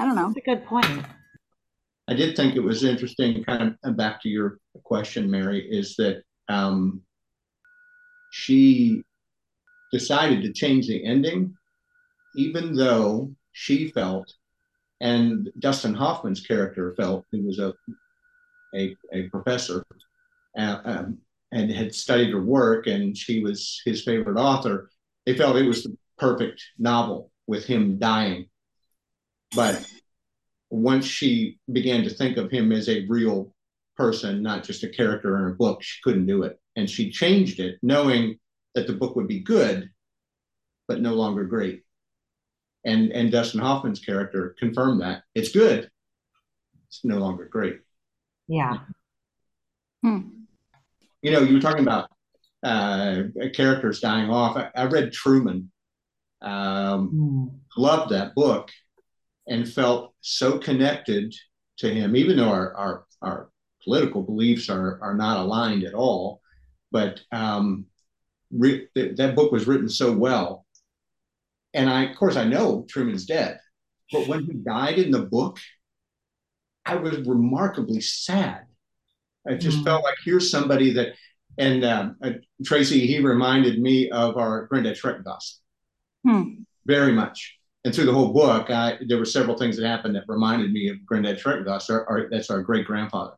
I 0.00 0.06
don't 0.06 0.16
know. 0.16 0.28
That's 0.28 0.38
a 0.38 0.56
good 0.56 0.64
point. 0.64 1.04
I 2.08 2.14
did 2.14 2.36
think 2.36 2.54
it 2.54 2.60
was 2.60 2.84
interesting, 2.84 3.42
kind 3.44 3.76
of 3.84 3.96
back 3.96 4.22
to 4.22 4.28
your 4.28 4.58
question, 4.84 5.30
Mary, 5.30 5.66
is 5.68 5.96
that 5.96 6.22
um, 6.48 7.02
she 8.30 9.02
decided 9.92 10.42
to 10.42 10.52
change 10.52 10.86
the 10.86 11.04
ending, 11.04 11.54
even 12.36 12.74
though 12.74 13.34
she 13.52 13.88
felt, 13.88 14.32
and 15.00 15.50
Dustin 15.58 15.94
Hoffman's 15.94 16.40
character 16.40 16.94
felt, 16.96 17.24
he 17.32 17.40
was 17.40 17.58
a 17.58 17.74
a, 18.74 18.96
a 19.12 19.28
professor, 19.30 19.84
uh, 20.58 20.78
um, 20.84 21.18
and 21.52 21.70
had 21.70 21.94
studied 21.94 22.30
her 22.32 22.42
work, 22.42 22.86
and 22.86 23.16
she 23.16 23.42
was 23.42 23.80
his 23.84 24.04
favorite 24.04 24.38
author. 24.38 24.90
They 25.24 25.36
felt 25.36 25.56
it 25.56 25.66
was 25.66 25.84
the 25.84 25.96
perfect 26.18 26.62
novel 26.78 27.30
with 27.46 27.64
him 27.64 27.98
dying, 27.98 28.48
But 29.54 29.86
once 30.70 31.04
she 31.04 31.58
began 31.72 32.02
to 32.04 32.10
think 32.10 32.36
of 32.36 32.50
him 32.50 32.72
as 32.72 32.88
a 32.88 33.06
real 33.08 33.54
person, 33.96 34.42
not 34.42 34.64
just 34.64 34.82
a 34.84 34.88
character 34.88 35.38
in 35.38 35.52
a 35.52 35.54
book, 35.54 35.82
she 35.82 36.00
couldn't 36.02 36.26
do 36.26 36.42
it. 36.42 36.58
And 36.74 36.88
she 36.88 37.10
changed 37.10 37.60
it, 37.60 37.78
knowing 37.82 38.38
that 38.74 38.86
the 38.86 38.92
book 38.92 39.16
would 39.16 39.28
be 39.28 39.40
good, 39.40 39.88
but 40.88 41.00
no 41.00 41.14
longer 41.14 41.44
great. 41.44 41.82
And 42.84 43.10
and 43.10 43.32
Dustin 43.32 43.60
Hoffman's 43.60 44.00
character 44.00 44.54
confirmed 44.58 45.00
that. 45.00 45.22
It's 45.34 45.50
good. 45.50 45.90
It's 46.88 47.04
no 47.04 47.18
longer 47.18 47.46
great. 47.46 47.80
Yeah. 48.46 48.78
Hmm. 50.04 50.20
You 51.22 51.32
know, 51.32 51.40
you 51.40 51.54
were 51.54 51.60
talking 51.60 51.82
about 51.82 52.10
uh, 52.62 53.24
characters 53.54 54.00
dying 54.00 54.30
off. 54.30 54.56
I, 54.56 54.70
I 54.74 54.84
read 54.86 55.12
Truman. 55.12 55.70
Um, 56.42 57.10
Mm. 57.12 57.58
loved 57.76 58.12
that 58.12 58.34
book 58.34 58.70
and 59.46 59.70
felt 59.70 60.14
so 60.20 60.58
connected 60.58 61.34
to 61.78 61.92
him, 61.92 62.16
even 62.16 62.36
though 62.36 62.48
our 62.48 62.74
our, 62.74 63.04
our 63.22 63.50
political 63.84 64.22
beliefs 64.22 64.68
are 64.70 64.98
are 65.02 65.14
not 65.14 65.38
aligned 65.38 65.84
at 65.84 65.94
all. 65.94 66.40
But 66.92 67.20
um, 67.32 67.86
re- 68.50 68.88
th- 68.94 69.16
that 69.16 69.34
book 69.36 69.52
was 69.52 69.66
written 69.66 69.88
so 69.88 70.12
well, 70.12 70.64
and 71.74 71.90
I, 71.90 72.04
of 72.04 72.16
course, 72.16 72.36
I 72.36 72.44
know 72.44 72.86
Truman's 72.88 73.26
dead, 73.26 73.58
but 74.12 74.26
when 74.28 74.44
he 74.44 74.52
died 74.54 74.98
in 74.98 75.10
the 75.10 75.22
book, 75.22 75.58
I 76.84 76.94
was 76.96 77.18
remarkably 77.26 78.00
sad. 78.00 78.62
I 79.48 79.54
just 79.54 79.78
Mm. 79.78 79.84
felt 79.84 80.04
like 80.04 80.16
here's 80.24 80.50
somebody 80.50 80.92
that, 80.94 81.14
and 81.58 81.84
um, 81.84 82.16
uh, 82.22 82.30
Tracy, 82.64 83.06
he 83.06 83.20
reminded 83.20 83.80
me 83.80 84.10
of 84.10 84.36
our 84.36 84.66
granddad 84.66 84.96
Schreckengost 84.96 85.58
Hmm. 86.24 86.62
very 86.84 87.12
much. 87.12 87.55
And 87.86 87.94
through 87.94 88.06
the 88.06 88.12
whole 88.12 88.32
book, 88.32 88.68
I, 88.68 88.98
there 89.06 89.16
were 89.16 89.24
several 89.24 89.56
things 89.56 89.76
that 89.76 89.86
happened 89.86 90.16
that 90.16 90.24
reminded 90.26 90.72
me 90.72 90.88
of 90.88 91.06
Granddad 91.06 91.38
Schreckengost, 91.38 91.88
our, 91.88 92.04
our, 92.08 92.28
that's 92.28 92.50
our 92.50 92.60
great 92.60 92.84
grandfather. 92.84 93.36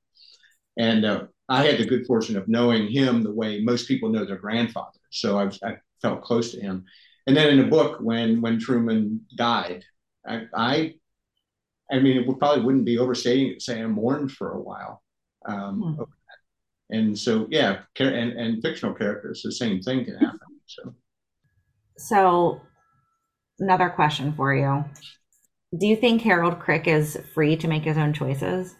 And 0.79 1.05
uh, 1.05 1.25
I 1.51 1.67
had 1.67 1.77
the 1.77 1.85
good 1.85 2.07
fortune 2.07 2.35
of 2.35 2.49
knowing 2.49 2.89
him 2.89 3.23
the 3.23 3.31
way 3.31 3.61
most 3.61 3.87
people 3.87 4.09
know 4.09 4.25
their 4.25 4.39
grandfather. 4.39 5.01
So 5.11 5.37
I, 5.37 5.45
was, 5.45 5.59
I 5.63 5.77
felt 6.01 6.23
close 6.23 6.53
to 6.53 6.61
him. 6.63 6.87
And 7.27 7.37
then 7.37 7.51
in 7.51 7.59
the 7.59 7.65
book, 7.65 7.99
when 8.01 8.41
when 8.41 8.59
Truman 8.59 9.21
died, 9.37 9.85
I, 10.27 10.47
I, 10.55 10.95
I 11.93 11.99
mean, 11.99 12.17
it 12.17 12.39
probably 12.39 12.65
wouldn't 12.65 12.87
be 12.87 12.97
overstating 12.97 13.49
it 13.49 13.55
to 13.57 13.61
say 13.61 13.83
I 13.83 13.87
mourned 13.87 14.33
for 14.33 14.53
a 14.53 14.61
while. 14.61 15.03
Um, 15.45 15.99
over 16.01 16.11
that. 16.29 16.97
And 16.97 17.19
so, 17.19 17.47
yeah, 17.51 17.81
and, 17.99 18.33
and 18.33 18.63
fictional 18.63 18.95
characters, 18.95 19.43
the 19.43 19.53
same 19.53 19.83
thing 19.83 20.07
can 20.07 20.17
happen. 20.17 20.41
So. 20.65 20.95
So, 21.99 22.63
another 23.61 23.89
question 23.89 24.33
for 24.35 24.55
you. 24.55 24.85
Do 25.79 25.87
you 25.87 25.97
think 25.97 26.23
Harold 26.23 26.59
Crick 26.61 26.87
is 26.87 27.19
free 27.35 27.57
to 27.57 27.69
make 27.69 27.85
his 27.85 27.99
own 27.99 28.13
choices? 28.13 28.75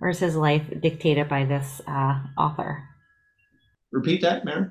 Or 0.00 0.10
is 0.10 0.20
his 0.20 0.36
life 0.36 0.62
dictated 0.80 1.28
by 1.28 1.44
this 1.44 1.80
uh, 1.88 2.20
author? 2.36 2.84
Repeat 3.90 4.22
that, 4.22 4.44
Mary. 4.44 4.68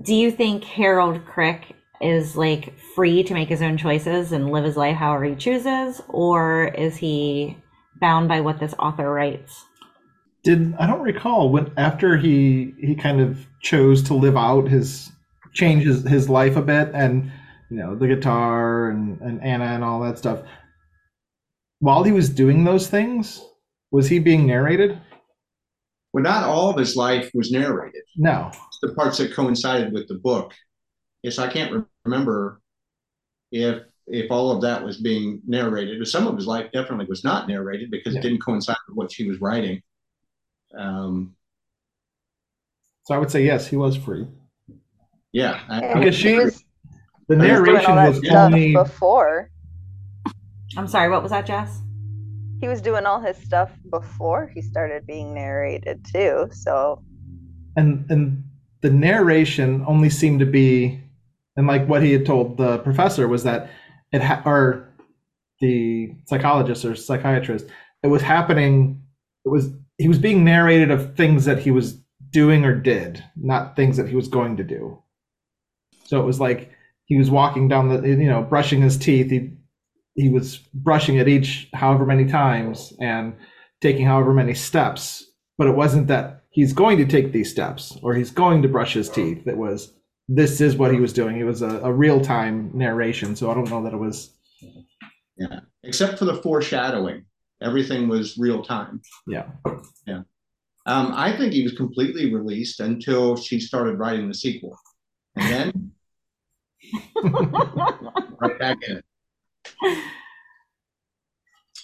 Do 0.00 0.14
you 0.14 0.30
think 0.30 0.64
Harold 0.64 1.26
Crick 1.26 1.74
is 2.00 2.36
like 2.36 2.78
free 2.94 3.22
to 3.24 3.34
make 3.34 3.48
his 3.48 3.62
own 3.62 3.76
choices 3.76 4.32
and 4.32 4.50
live 4.50 4.64
his 4.64 4.76
life 4.76 4.96
however 4.96 5.24
he 5.24 5.34
chooses? 5.34 6.00
Or 6.08 6.68
is 6.68 6.96
he 6.96 7.56
bound 8.00 8.28
by 8.28 8.40
what 8.40 8.58
this 8.58 8.74
author 8.78 9.10
writes? 9.12 9.64
Did 10.42 10.74
I 10.78 10.86
don't 10.86 11.02
recall 11.02 11.50
when 11.50 11.72
after 11.76 12.16
he 12.16 12.74
he 12.78 12.94
kind 12.94 13.20
of 13.20 13.46
chose 13.60 14.02
to 14.04 14.14
live 14.14 14.36
out 14.36 14.68
his 14.68 15.10
change 15.52 15.84
his, 15.84 16.06
his 16.06 16.28
life 16.28 16.56
a 16.56 16.62
bit 16.62 16.90
and 16.94 17.32
you 17.70 17.76
know 17.78 17.94
the 17.96 18.06
guitar 18.06 18.90
and, 18.90 19.20
and 19.20 19.42
Anna 19.42 19.64
and 19.66 19.84
all 19.84 20.00
that 20.00 20.18
stuff. 20.18 20.40
While 21.80 22.02
he 22.04 22.12
was 22.12 22.28
doing 22.30 22.64
those 22.64 22.88
things, 22.88 23.42
was 23.90 24.08
he 24.08 24.18
being 24.18 24.46
narrated? 24.46 24.98
Well, 26.12 26.22
not 26.24 26.44
all 26.44 26.70
of 26.70 26.76
his 26.78 26.96
life 26.96 27.30
was 27.34 27.50
narrated. 27.50 28.02
No. 28.16 28.50
The 28.82 28.94
parts 28.94 29.18
that 29.18 29.34
coincided 29.34 29.92
with 29.92 30.08
the 30.08 30.14
book. 30.14 30.54
Yes, 31.22 31.38
I 31.38 31.48
can't 31.48 31.72
re- 31.72 31.82
remember 32.04 32.60
if 33.52 33.82
if 34.06 34.30
all 34.30 34.52
of 34.52 34.62
that 34.62 34.84
was 34.84 34.98
being 34.98 35.42
narrated. 35.46 35.98
But 35.98 36.08
some 36.08 36.26
of 36.28 36.36
his 36.36 36.46
life 36.46 36.70
definitely 36.72 37.06
was 37.06 37.24
not 37.24 37.48
narrated 37.48 37.90
because 37.90 38.14
Yeah. 38.14 38.20
it 38.20 38.22
didn't 38.22 38.38
coincide 38.42 38.76
with 38.88 38.96
what 38.96 39.10
she 39.12 39.28
was 39.28 39.40
writing. 39.40 39.82
Um, 40.78 41.34
So 43.04 43.14
I 43.14 43.18
would 43.18 43.30
say 43.30 43.44
yes, 43.44 43.66
he 43.66 43.76
was 43.76 43.96
free. 43.96 44.26
yeah, 45.32 45.60
I, 45.68 45.80
And 45.80 46.00
Because 46.00 46.14
she- 46.16 46.34
was, 46.34 46.55
The 47.28 47.36
he 47.36 47.42
narration 47.42 47.92
all 47.92 48.08
was 48.08 48.28
only 48.28 48.72
before. 48.72 49.50
I'm 50.76 50.88
sorry, 50.88 51.10
what 51.10 51.22
was 51.22 51.32
that, 51.32 51.46
Jess? 51.46 51.80
He 52.60 52.68
was 52.68 52.80
doing 52.80 53.04
all 53.06 53.20
his 53.20 53.36
stuff 53.36 53.72
before 53.90 54.50
he 54.54 54.62
started 54.62 55.06
being 55.06 55.34
narrated 55.34 56.04
too. 56.12 56.48
So 56.52 57.02
and 57.76 58.10
and 58.10 58.44
the 58.80 58.90
narration 58.90 59.84
only 59.86 60.10
seemed 60.10 60.40
to 60.40 60.46
be 60.46 61.00
and 61.56 61.66
like 61.66 61.86
what 61.86 62.02
he 62.02 62.12
had 62.12 62.26
told 62.26 62.56
the 62.56 62.78
professor 62.78 63.28
was 63.28 63.44
that 63.44 63.70
it 64.12 64.22
ha- 64.22 64.42
or 64.44 64.88
the 65.60 66.14
psychologist 66.26 66.84
or 66.84 66.94
psychiatrist 66.94 67.66
it 68.02 68.08
was 68.08 68.22
happening 68.22 69.02
it 69.44 69.48
was 69.48 69.70
he 69.98 70.08
was 70.08 70.18
being 70.18 70.44
narrated 70.44 70.90
of 70.90 71.16
things 71.16 71.44
that 71.44 71.58
he 71.58 71.70
was 71.70 71.98
doing 72.30 72.64
or 72.64 72.74
did 72.74 73.22
not 73.36 73.76
things 73.76 73.96
that 73.96 74.08
he 74.08 74.16
was 74.16 74.28
going 74.28 74.56
to 74.56 74.64
do 74.64 74.98
so 76.04 76.20
it 76.20 76.24
was 76.24 76.40
like 76.40 76.75
he 77.06 77.16
was 77.16 77.30
walking 77.30 77.68
down 77.68 77.88
the 77.88 78.06
you 78.08 78.28
know 78.28 78.42
brushing 78.42 78.82
his 78.82 78.96
teeth. 78.96 79.30
He 79.30 79.50
he 80.14 80.28
was 80.30 80.58
brushing 80.74 81.16
it 81.16 81.28
each 81.28 81.68
however 81.74 82.04
many 82.06 82.26
times 82.26 82.92
and 83.00 83.34
taking 83.80 84.06
however 84.06 84.32
many 84.32 84.54
steps. 84.54 85.24
But 85.58 85.68
it 85.68 85.76
wasn't 85.76 86.08
that 86.08 86.44
he's 86.50 86.72
going 86.72 86.98
to 86.98 87.06
take 87.06 87.32
these 87.32 87.50
steps 87.50 87.96
or 88.02 88.14
he's 88.14 88.30
going 88.30 88.62
to 88.62 88.68
brush 88.68 88.92
his 88.94 89.08
teeth. 89.08 89.46
It 89.46 89.56
was 89.56 89.92
this 90.28 90.60
is 90.60 90.76
what 90.76 90.92
he 90.92 91.00
was 91.00 91.12
doing. 91.12 91.38
It 91.38 91.44
was 91.44 91.62
a, 91.62 91.80
a 91.80 91.92
real-time 91.92 92.70
narration. 92.74 93.36
So 93.36 93.50
i 93.50 93.54
don't 93.54 93.70
know 93.70 93.82
that 93.84 93.92
it 93.92 93.98
was 93.98 94.30
Yeah. 95.36 95.60
except 95.84 96.18
for 96.18 96.24
the 96.24 96.42
foreshadowing, 96.42 97.24
everything 97.62 98.08
was 98.08 98.36
real 98.36 98.62
time. 98.62 99.00
Yeah. 99.28 99.46
Yeah. 100.06 100.22
Um, 100.86 101.12
I 101.14 101.36
think 101.36 101.52
he 101.52 101.62
was 101.62 101.74
completely 101.74 102.34
released 102.34 102.80
until 102.80 103.36
she 103.36 103.60
started 103.60 103.98
writing 103.98 104.28
the 104.28 104.34
sequel, 104.34 104.76
and 105.36 105.52
then 105.52 105.92
right 107.22 108.58
back 108.58 108.78
in 108.82 108.98
it. 108.98 109.04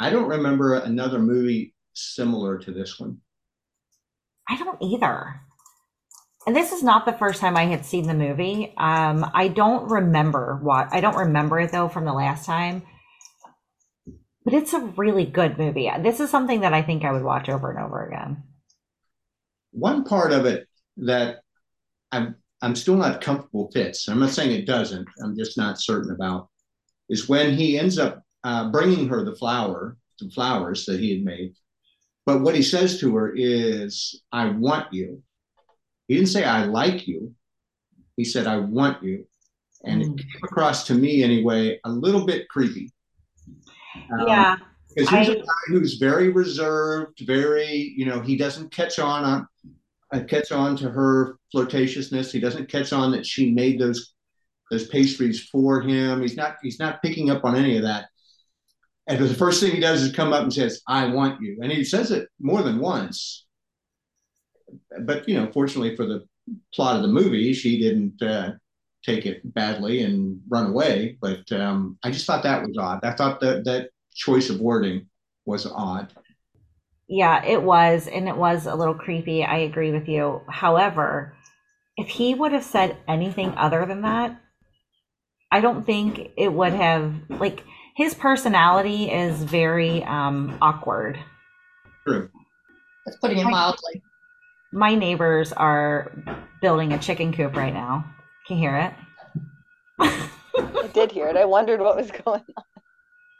I 0.00 0.10
don't 0.10 0.28
remember 0.28 0.74
another 0.74 1.18
movie 1.18 1.74
similar 1.94 2.58
to 2.58 2.72
this 2.72 2.98
one. 2.98 3.18
I 4.48 4.56
don't 4.56 4.82
either. 4.82 5.40
And 6.46 6.56
this 6.56 6.72
is 6.72 6.82
not 6.82 7.06
the 7.06 7.12
first 7.12 7.40
time 7.40 7.56
I 7.56 7.66
had 7.66 7.86
seen 7.86 8.06
the 8.06 8.14
movie. 8.14 8.74
Um, 8.76 9.30
I 9.32 9.48
don't 9.48 9.88
remember 9.88 10.58
what 10.60 10.88
I 10.90 11.00
don't 11.00 11.16
remember 11.16 11.60
it 11.60 11.70
though 11.70 11.88
from 11.88 12.04
the 12.04 12.12
last 12.12 12.46
time. 12.46 12.82
But 14.44 14.54
it's 14.54 14.72
a 14.72 14.80
really 14.80 15.24
good 15.24 15.56
movie. 15.56 15.88
This 16.00 16.18
is 16.18 16.30
something 16.30 16.62
that 16.62 16.74
I 16.74 16.82
think 16.82 17.04
I 17.04 17.12
would 17.12 17.22
watch 17.22 17.48
over 17.48 17.70
and 17.70 17.78
over 17.78 18.04
again. 18.04 18.42
One 19.70 20.02
part 20.02 20.32
of 20.32 20.46
it 20.46 20.66
that 20.96 21.42
I'm 22.10 22.34
I'm 22.62 22.76
still 22.76 22.96
not 22.96 23.20
comfortable 23.20 23.70
fits. 23.72 24.08
I'm 24.08 24.20
not 24.20 24.30
saying 24.30 24.52
it 24.52 24.66
doesn't. 24.66 25.08
I'm 25.22 25.36
just 25.36 25.58
not 25.58 25.80
certain 25.80 26.12
about. 26.12 26.48
Is 27.08 27.28
when 27.28 27.54
he 27.54 27.78
ends 27.78 27.98
up 27.98 28.22
uh, 28.44 28.70
bringing 28.70 29.08
her 29.08 29.24
the 29.24 29.34
flower, 29.34 29.96
the 30.20 30.30
flowers 30.30 30.86
that 30.86 31.00
he 31.00 31.12
had 31.14 31.24
made. 31.24 31.54
But 32.24 32.42
what 32.42 32.54
he 32.54 32.62
says 32.62 33.00
to 33.00 33.14
her 33.16 33.32
is, 33.34 34.22
"I 34.30 34.46
want 34.50 34.92
you." 34.92 35.22
He 36.06 36.14
didn't 36.14 36.28
say, 36.30 36.44
"I 36.44 36.64
like 36.64 37.08
you." 37.08 37.34
He 38.16 38.24
said, 38.24 38.46
"I 38.46 38.58
want 38.58 39.02
you," 39.02 39.26
and 39.84 40.00
it 40.02 40.08
Mm. 40.08 40.18
came 40.18 40.40
across 40.44 40.86
to 40.86 40.94
me 40.94 41.22
anyway 41.24 41.80
a 41.84 41.90
little 41.90 42.24
bit 42.24 42.48
creepy. 42.48 42.92
Um, 44.12 44.26
yeah. 44.28 44.56
because 44.94 45.08
he's 45.10 45.28
a 45.28 45.38
I- 45.38 45.42
guy 45.42 45.62
who's 45.68 45.94
very 45.94 46.28
reserved, 46.28 47.20
very, 47.26 47.92
you 47.96 48.04
know, 48.06 48.20
he 48.20 48.36
doesn't 48.36 48.70
catch 48.70 48.98
on 48.98 49.24
on 49.24 49.48
catch 50.20 50.52
on 50.52 50.76
to 50.76 50.90
her 50.90 51.36
flirtatiousness. 51.54 52.30
He 52.30 52.40
doesn't 52.40 52.68
catch 52.68 52.92
on 52.92 53.12
that 53.12 53.26
she 53.26 53.52
made 53.52 53.78
those 53.78 54.14
those 54.70 54.88
pastries 54.88 55.48
for 55.48 55.80
him. 55.82 56.22
He's 56.22 56.36
not 56.36 56.56
he's 56.62 56.78
not 56.78 57.02
picking 57.02 57.30
up 57.30 57.44
on 57.44 57.56
any 57.56 57.76
of 57.76 57.82
that. 57.82 58.06
And 59.06 59.18
the 59.18 59.34
first 59.34 59.60
thing 59.60 59.72
he 59.72 59.80
does 59.80 60.02
is 60.02 60.14
come 60.14 60.32
up 60.32 60.42
and 60.42 60.52
says, 60.52 60.80
"I 60.86 61.06
want 61.06 61.40
you," 61.40 61.58
and 61.62 61.72
he 61.72 61.84
says 61.84 62.10
it 62.10 62.28
more 62.40 62.62
than 62.62 62.78
once. 62.78 63.46
But 65.02 65.28
you 65.28 65.34
know, 65.34 65.50
fortunately 65.52 65.96
for 65.96 66.06
the 66.06 66.24
plot 66.74 66.96
of 66.96 67.02
the 67.02 67.08
movie, 67.08 67.52
she 67.52 67.78
didn't 67.78 68.22
uh, 68.22 68.52
take 69.04 69.26
it 69.26 69.40
badly 69.52 70.02
and 70.02 70.40
run 70.48 70.66
away. 70.66 71.18
But 71.20 71.50
um, 71.52 71.98
I 72.02 72.10
just 72.10 72.26
thought 72.26 72.42
that 72.44 72.62
was 72.62 72.76
odd. 72.78 73.04
I 73.04 73.12
thought 73.12 73.40
that 73.40 73.64
that 73.64 73.90
choice 74.14 74.50
of 74.50 74.60
wording 74.60 75.06
was 75.44 75.66
odd. 75.66 76.12
Yeah, 77.08 77.44
it 77.44 77.62
was, 77.62 78.08
and 78.08 78.28
it 78.28 78.36
was 78.36 78.66
a 78.66 78.74
little 78.74 78.94
creepy. 78.94 79.44
I 79.44 79.58
agree 79.58 79.92
with 79.92 80.08
you. 80.08 80.42
However, 80.48 81.36
if 81.96 82.08
he 82.08 82.34
would 82.34 82.52
have 82.52 82.64
said 82.64 82.96
anything 83.06 83.50
other 83.56 83.84
than 83.86 84.02
that, 84.02 84.40
I 85.50 85.60
don't 85.60 85.84
think 85.84 86.30
it 86.36 86.52
would 86.52 86.72
have 86.72 87.12
like 87.28 87.64
his 87.94 88.14
personality 88.14 89.10
is 89.10 89.42
very 89.42 90.02
um, 90.04 90.56
awkward. 90.62 91.18
True. 92.06 92.30
That's 93.04 93.18
putting 93.18 93.38
it 93.38 93.44
mildly. 93.44 94.02
My 94.72 94.94
neighbors 94.94 95.52
are 95.52 96.12
building 96.62 96.94
a 96.94 96.98
chicken 96.98 97.34
coop 97.34 97.54
right 97.54 97.74
now. 97.74 98.06
Can 98.46 98.56
you 98.56 98.62
hear 98.62 98.76
it? 98.76 98.94
I 100.56 100.88
did 100.94 101.12
hear 101.12 101.28
it. 101.28 101.36
I 101.36 101.44
wondered 101.44 101.80
what 101.80 101.96
was 101.96 102.10
going 102.10 102.44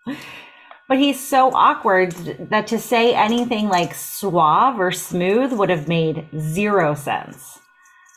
on. 0.07 0.17
But 0.89 0.99
he's 0.99 1.19
so 1.19 1.51
awkward 1.55 2.13
that 2.51 2.67
to 2.69 2.79
say 2.79 3.15
anything 3.15 3.69
like 3.69 3.95
suave 3.95 4.79
or 4.79 4.93
smooth 4.93 5.53
would 5.53 5.71
have 5.71 5.89
made 5.89 6.27
zero 6.39 6.95
sense. 6.95 7.59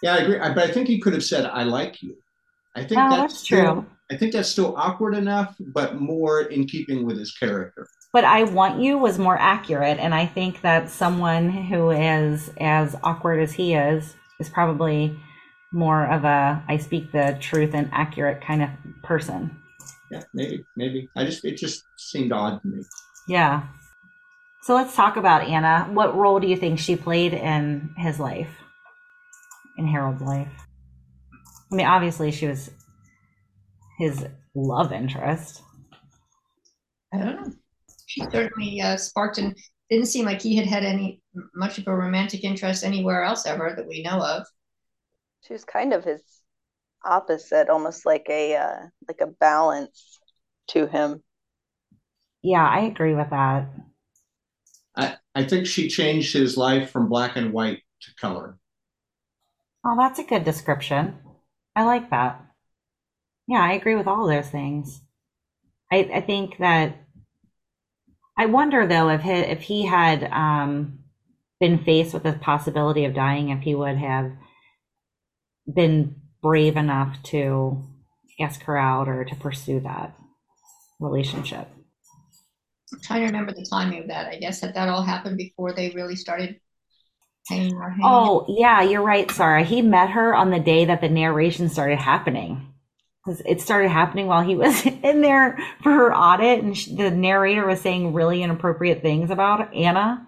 Yeah, 0.01 0.15
I 0.15 0.17
agree. 0.17 0.39
I, 0.39 0.53
but 0.53 0.69
I 0.69 0.71
think 0.71 0.87
he 0.87 0.99
could 0.99 1.13
have 1.13 1.23
said, 1.23 1.45
"I 1.45 1.63
like 1.63 2.01
you." 2.03 2.17
I 2.75 2.83
think 2.83 2.99
Oh, 2.99 3.09
that's, 3.09 3.33
that's 3.33 3.43
still, 3.45 3.73
true. 3.73 3.85
I 4.11 4.17
think 4.17 4.33
that's 4.33 4.49
still 4.49 4.75
awkward 4.75 5.15
enough, 5.15 5.55
but 5.59 5.95
more 5.99 6.41
in 6.41 6.65
keeping 6.65 7.05
with 7.05 7.17
his 7.17 7.31
character. 7.31 7.87
But 8.11 8.23
I 8.25 8.43
want 8.43 8.81
you 8.81 8.97
was 8.97 9.17
more 9.17 9.37
accurate, 9.37 9.97
and 9.97 10.13
I 10.13 10.25
think 10.25 10.61
that 10.61 10.89
someone 10.89 11.49
who 11.49 11.91
is 11.91 12.51
as 12.59 12.95
awkward 13.03 13.41
as 13.41 13.53
he 13.53 13.73
is 13.73 14.15
is 14.39 14.49
probably 14.49 15.17
more 15.71 16.05
of 16.05 16.23
a 16.23 16.63
I 16.67 16.77
speak 16.77 17.11
the 17.11 17.37
truth 17.39 17.73
and 17.73 17.89
accurate 17.91 18.41
kind 18.41 18.63
of 18.63 18.69
person. 19.03 19.57
Yeah, 20.11 20.23
maybe, 20.33 20.63
maybe. 20.75 21.09
I 21.15 21.25
just 21.25 21.43
it 21.45 21.57
just 21.57 21.83
seemed 21.97 22.31
odd 22.31 22.61
to 22.61 22.67
me. 22.67 22.83
Yeah. 23.27 23.63
So 24.63 24.73
let's 24.73 24.95
talk 24.95 25.15
about 25.15 25.47
Anna. 25.47 25.87
What 25.91 26.15
role 26.15 26.39
do 26.39 26.47
you 26.47 26.57
think 26.57 26.79
she 26.79 26.95
played 26.95 27.33
in 27.33 27.93
his 27.97 28.19
life? 28.19 28.49
In 29.77 29.87
Harold's 29.87 30.21
life? 30.21 30.51
I 31.71 31.75
mean, 31.75 31.85
obviously 31.85 32.31
she 32.31 32.47
was 32.47 32.71
his 33.99 34.25
love 34.55 34.91
interest. 34.91 35.61
I 37.13 37.17
don't 37.17 37.41
know. 37.41 37.53
She 38.07 38.21
certainly 38.31 38.81
uh, 38.81 38.97
sparked 38.97 39.37
and 39.37 39.55
didn't 39.89 40.07
seem 40.07 40.25
like 40.25 40.41
he 40.41 40.55
had 40.55 40.65
had 40.65 40.83
any 40.83 41.21
much 41.53 41.77
of 41.77 41.87
a 41.87 41.95
romantic 41.95 42.43
interest 42.43 42.83
anywhere 42.83 43.23
else 43.23 43.45
ever 43.45 43.73
that 43.75 43.87
we 43.87 44.03
know 44.03 44.21
of. 44.21 44.45
She 45.41 45.53
was 45.53 45.63
kind 45.63 45.93
of 45.93 46.03
his 46.03 46.21
opposite, 47.05 47.69
almost 47.69 48.05
like 48.05 48.27
a 48.29 48.55
uh, 48.55 48.79
like 49.07 49.21
a 49.21 49.27
balance 49.27 50.19
to 50.69 50.87
him. 50.87 51.23
Yeah, 52.41 52.67
I 52.67 52.81
agree 52.81 53.15
with 53.15 53.29
that. 53.29 53.69
I 54.95 55.17
I 55.33 55.43
think 55.45 55.67
she 55.67 55.89
changed 55.89 56.33
his 56.33 56.57
life 56.57 56.91
from 56.91 57.09
black 57.09 57.35
and 57.35 57.53
white 57.53 57.81
to 58.01 58.15
color. 58.15 58.57
Oh, 59.85 59.95
that's 59.97 60.19
a 60.19 60.23
good 60.23 60.43
description. 60.43 61.17
I 61.75 61.83
like 61.83 62.09
that. 62.09 62.41
Yeah, 63.47 63.61
I 63.61 63.73
agree 63.73 63.95
with 63.95 64.07
all 64.07 64.27
those 64.27 64.49
things. 64.49 65.01
I, 65.91 66.09
I 66.15 66.21
think 66.21 66.57
that 66.57 66.97
I 68.37 68.47
wonder 68.47 68.85
though 68.87 69.09
if 69.09 69.21
he, 69.21 69.31
if 69.31 69.61
he 69.61 69.85
had 69.85 70.23
um, 70.25 70.99
been 71.59 71.83
faced 71.83 72.13
with 72.13 72.23
the 72.23 72.33
possibility 72.33 73.05
of 73.05 73.13
dying, 73.13 73.49
if 73.49 73.61
he 73.61 73.75
would 73.75 73.97
have 73.97 74.31
been 75.71 76.15
brave 76.45 76.77
enough 76.77 77.17
to 77.23 77.83
ask 78.39 78.61
her 78.61 78.77
out 78.77 79.07
or 79.07 79.25
to 79.25 79.35
pursue 79.37 79.79
that 79.79 80.15
relationship. 80.99 81.67
I'm 82.93 82.99
trying 83.01 83.21
to 83.21 83.25
remember 83.25 83.51
the 83.51 83.65
timing 83.67 84.03
of 84.03 84.07
that. 84.09 84.27
I 84.27 84.37
guess 84.37 84.61
had 84.61 84.75
that 84.75 84.87
all 84.87 85.01
happened 85.01 85.37
before 85.37 85.73
they 85.73 85.89
really 85.89 86.15
started 86.15 86.59
hanging. 87.49 87.73
Oh, 88.03 88.45
yeah, 88.47 88.83
you're 88.83 89.01
right, 89.01 89.29
Sarah. 89.31 89.63
He 89.63 89.81
met 89.81 90.11
her 90.11 90.35
on 90.35 90.51
the 90.51 90.59
day 90.59 90.85
that 90.85 91.01
the 91.01 91.09
narration 91.09 91.67
started 91.67 91.97
happening. 91.97 92.71
Because 93.25 93.41
it 93.43 93.59
started 93.59 93.89
happening 93.89 94.27
while 94.27 94.43
he 94.43 94.55
was 94.55 94.85
in 95.03 95.21
there 95.21 95.57
for 95.81 95.91
her 95.91 96.15
audit, 96.15 96.63
and 96.63 96.77
sh 96.77 96.85
the 96.85 97.09
narrator 97.09 97.65
was 97.65 97.81
saying 97.81 98.13
really 98.13 98.43
inappropriate 98.43 99.01
things 99.01 99.31
about 99.31 99.73
Anna. 99.73 100.27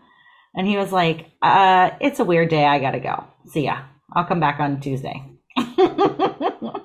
And 0.56 0.65
he 0.65 0.77
was 0.77 0.91
like, 0.91 1.27
uh, 1.43 1.91
It's 2.01 2.19
a 2.19 2.25
weird 2.25 2.49
day. 2.49 2.65
I 2.65 2.80
got 2.80 2.91
to 2.93 2.99
go. 2.99 3.23
See 3.45 3.65
ya. 3.65 3.84
I'll 4.12 4.25
come 4.25 4.39
back 4.39 4.60
on 4.60 4.80
Tuesday. 4.80 5.37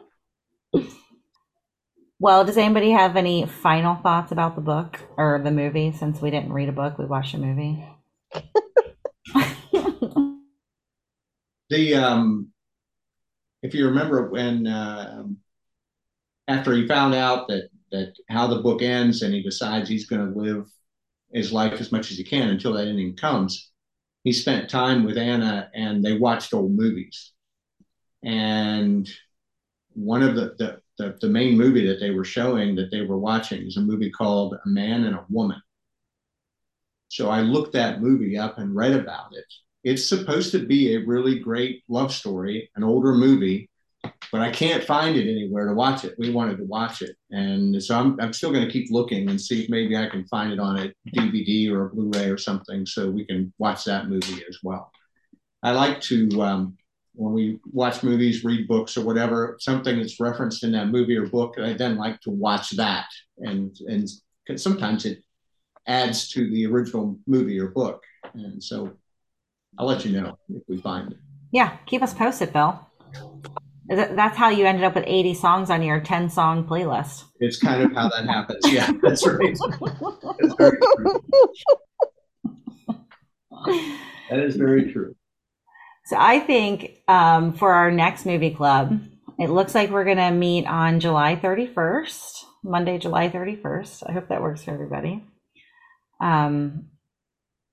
well, 2.21 2.45
does 2.45 2.59
anybody 2.59 2.91
have 2.91 3.17
any 3.17 3.47
final 3.47 3.97
thoughts 3.97 4.33
about 4.33 4.55
the 4.55 4.61
book 4.61 5.01
or 5.17 5.41
the 5.43 5.51
movie? 5.51 5.93
Since 5.93 6.21
we 6.21 6.31
didn't 6.31 6.53
read 6.53 6.69
a 6.69 6.73
book, 6.73 6.99
we 6.99 7.07
watched 7.07 7.35
a 7.35 7.39
movie. 7.39 7.85
The 11.73 11.95
um, 11.95 12.53
if 13.63 13.73
you 13.73 13.87
remember 13.87 14.29
when 14.29 14.67
uh, 14.67 15.23
after 16.47 16.75
he 16.75 16.87
found 16.87 17.15
out 17.15 17.49
that 17.49 17.71
that 17.93 18.15
how 18.29 18.47
the 18.47 18.61
book 18.61 18.83
ends 18.83 19.23
and 19.23 19.33
he 19.33 19.43
decides 19.43 19.89
he's 19.89 20.05
going 20.07 20.35
to 20.35 20.39
live 20.39 20.67
his 21.33 21.51
life 21.51 21.81
as 21.81 21.91
much 21.91 22.11
as 22.11 22.19
he 22.19 22.25
can 22.25 22.51
until 22.51 22.75
that 22.75 22.89
ending 22.89 23.17
comes, 23.17 23.71
he 24.23 24.35
spent 24.35 24.69
time 24.69 25.05
with 25.05 25.17
Anna 25.17 25.71
and 25.75 26.05
they 26.05 26.19
watched 26.19 26.53
old 26.53 26.73
movies. 26.73 27.33
And 28.25 29.09
one 29.95 30.23
of 30.23 30.35
the 30.35 30.55
the, 30.59 30.81
the, 30.99 31.19
the 31.21 31.29
main 31.29 31.57
movie 31.57 31.87
that 31.87 32.01
they 32.01 32.11
were 32.11 32.25
showing 32.25 32.75
that 32.77 32.91
they 32.91 33.03
were 33.03 33.19
watching 33.19 33.67
is 33.67 33.77
a 33.77 33.81
movie 33.81 34.11
called 34.11 34.55
A 34.55 34.69
Man 34.69 35.05
and 35.05 35.17
a 35.17 35.25
Woman. 35.29 35.61
So 37.09 37.29
I 37.29 37.41
looked 37.41 37.75
that 37.75 38.01
movie 38.01 38.39
up 38.39 38.59
and 38.59 38.75
read 38.75 38.93
about 38.93 39.35
it. 39.35 39.45
It's 39.85 40.09
supposed 40.09 40.53
to 40.53 40.65
be 40.65 40.95
a 40.95 41.05
really 41.05 41.39
great 41.39 41.83
love 41.89 42.13
story, 42.13 42.71
an 42.77 42.85
older 42.85 43.13
movie, 43.13 43.69
but 44.31 44.41
I 44.41 44.51
can't 44.51 44.85
find 44.85 45.17
it 45.17 45.31
anywhere 45.31 45.67
to 45.67 45.75
watch 45.75 46.05
it. 46.05 46.15
We 46.19 46.31
wanted 46.31 46.57
to 46.59 46.65
watch 46.65 47.03
it. 47.03 47.17
And 47.31 47.83
so 47.83 47.99
I'm, 47.99 48.19
I'm 48.21 48.33
still 48.33 48.53
going 48.53 48.65
to 48.65 48.73
keep 48.73 48.91
looking 48.91 49.29
and 49.29 49.41
see 49.41 49.65
if 49.65 49.69
maybe 49.69 49.97
I 49.97 50.09
can 50.09 50.25
find 50.27 50.53
it 50.53 50.59
on 50.59 50.79
a 50.79 50.93
DVD 51.11 51.71
or 51.71 51.87
a 51.87 51.91
Blu 51.91 52.11
ray 52.15 52.31
or 52.31 52.39
something 52.39 52.87
so 52.87 53.11
we 53.11 53.27
can 53.27 53.53
watch 53.59 53.85
that 53.85 54.09
movie 54.09 54.43
as 54.49 54.59
well. 54.63 54.91
I 55.63 55.73
like 55.73 56.01
to, 56.03 56.43
um, 56.43 56.79
when 57.15 57.33
we 57.33 57.61
watch 57.73 58.03
movies, 58.03 58.45
read 58.45 58.67
books, 58.67 58.97
or 58.97 59.05
whatever, 59.05 59.57
something 59.61 59.99
that's 59.99 60.21
referenced 60.21 60.65
in 60.65 60.73
that 60.73 60.89
movie 60.89 61.17
or 61.17 61.27
book, 61.27 61.57
I 61.59 61.75
then 61.75 61.97
like 61.97 62.21
to 62.23 62.31
watch 62.31 62.71
that. 62.71 63.07
And, 63.39 63.77
and 63.87 64.09
sometimes 64.61 65.05
it 65.05 65.23
adds 65.87 66.31
to 66.31 66.49
the 66.51 66.67
original 66.67 67.19
movie 67.27 67.61
or 67.61 67.69
book. 67.69 68.03
And 68.35 68.63
so 68.63 68.93
I'll 69.79 69.87
let 69.87 70.05
you 70.05 70.21
know 70.21 70.39
if 70.49 70.63
we 70.69 70.79
find 70.79 71.13
it. 71.13 71.19
Yeah, 71.51 71.77
keep 71.87 72.03
us 72.03 72.15
posted, 72.15 72.53
Bill. 72.53 72.87
That's 73.89 74.37
how 74.37 74.49
you 74.49 74.65
ended 74.65 74.85
up 74.85 74.95
with 74.95 75.05
80 75.07 75.35
songs 75.35 75.69
on 75.69 75.83
your 75.83 76.01
10 76.01 76.31
song 76.31 76.67
playlist. 76.67 77.25
It's 77.41 77.59
kind 77.59 77.83
of 77.83 77.93
how 77.93 78.09
that 78.09 78.27
happens. 78.27 78.61
Yeah, 78.73 78.91
that's 79.03 79.27
right. 79.27 79.59
That's 80.41 80.55
very 80.55 80.79
true. 80.97 81.21
That 84.33 84.41
is 84.41 84.57
very 84.57 84.91
true. 84.91 85.15
So 86.13 86.19
I 86.21 86.41
think 86.41 86.99
um, 87.09 87.55
for 87.55 87.73
our 87.73 87.91
next 87.91 88.27
movie 88.27 88.51
club, 88.51 89.01
it 89.39 89.49
looks 89.49 89.75
like 89.75 89.89
we're 89.89 90.05
going 90.05 90.19
to 90.19 90.31
meet 90.31 90.67
on 90.67 91.01
July 91.01 91.37
31st, 91.37 92.45
Monday, 92.63 92.99
July 92.99 93.31
31st. 93.31 94.03
I 94.11 94.13
hope 94.13 94.29
that 94.29 94.43
works 94.43 94.63
for 94.63 94.73
everybody. 94.73 95.25
Um, 96.21 96.89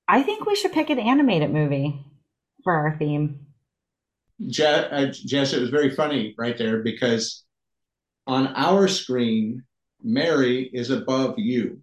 I 0.08 0.23
think 0.23 0.45
we 0.45 0.56
should 0.56 0.71
pick 0.71 0.89
an 0.89 0.99
animated 0.99 1.52
movie 1.52 2.02
for 2.63 2.71
our 2.71 2.95
theme. 2.97 3.47
Je- 4.47 4.63
uh, 4.63 5.08
Jess, 5.08 5.52
it 5.52 5.60
was 5.60 5.69
very 5.69 5.89
funny 5.93 6.34
right 6.38 6.58
there 6.58 6.82
because 6.82 7.43
on 8.25 8.47
our 8.56 8.88
screen, 8.88 9.63
Mary 10.02 10.69
is 10.73 10.91
above 10.91 11.38
you. 11.38 11.82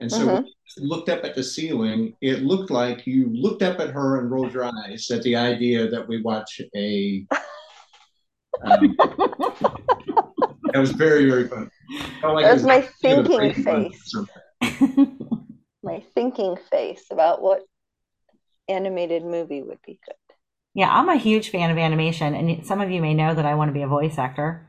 And 0.00 0.10
so 0.10 0.26
when 0.26 0.46
you 0.46 0.52
looked 0.78 1.08
up 1.08 1.24
at 1.24 1.34
the 1.34 1.42
ceiling, 1.42 2.14
it 2.20 2.42
looked 2.42 2.70
like 2.70 3.06
you 3.06 3.28
looked 3.32 3.62
up 3.62 3.80
at 3.80 3.90
her 3.90 4.20
and 4.20 4.30
rolled 4.30 4.52
your 4.52 4.64
eyes 4.64 5.10
at 5.10 5.22
the 5.22 5.36
idea 5.36 5.88
that 5.88 6.06
we 6.06 6.22
watch 6.22 6.60
a. 6.74 7.26
Um, 8.64 8.96
that 10.72 10.76
was 10.76 10.92
very, 10.92 11.28
very 11.28 11.48
funny. 11.48 11.68
Felt 12.20 12.34
like 12.34 12.44
That 12.44 12.50
it 12.50 12.54
was 12.54 12.62
my 12.64 12.88
the 13.02 13.08
end 13.08 13.18
of 13.18 13.24
the 13.28 13.30
thinking 13.30 13.36
Brady 13.36 13.62
Bunch 13.62 13.94
or 14.14 14.26
face. 14.60 15.18
My 15.82 16.02
thinking 16.16 16.56
face 16.68 17.04
about 17.12 17.40
what 17.40 17.62
animated 18.68 19.24
movie 19.24 19.62
would 19.62 19.78
be 19.86 20.00
good. 20.04 20.16
Yeah, 20.74 20.90
I'm 20.90 21.08
a 21.08 21.16
huge 21.16 21.50
fan 21.50 21.70
of 21.70 21.78
animation, 21.78 22.34
and 22.34 22.66
some 22.66 22.80
of 22.80 22.90
you 22.90 23.00
may 23.00 23.14
know 23.14 23.32
that 23.32 23.46
I 23.46 23.54
want 23.54 23.68
to 23.68 23.72
be 23.72 23.82
a 23.82 23.86
voice 23.86 24.18
actor. 24.18 24.68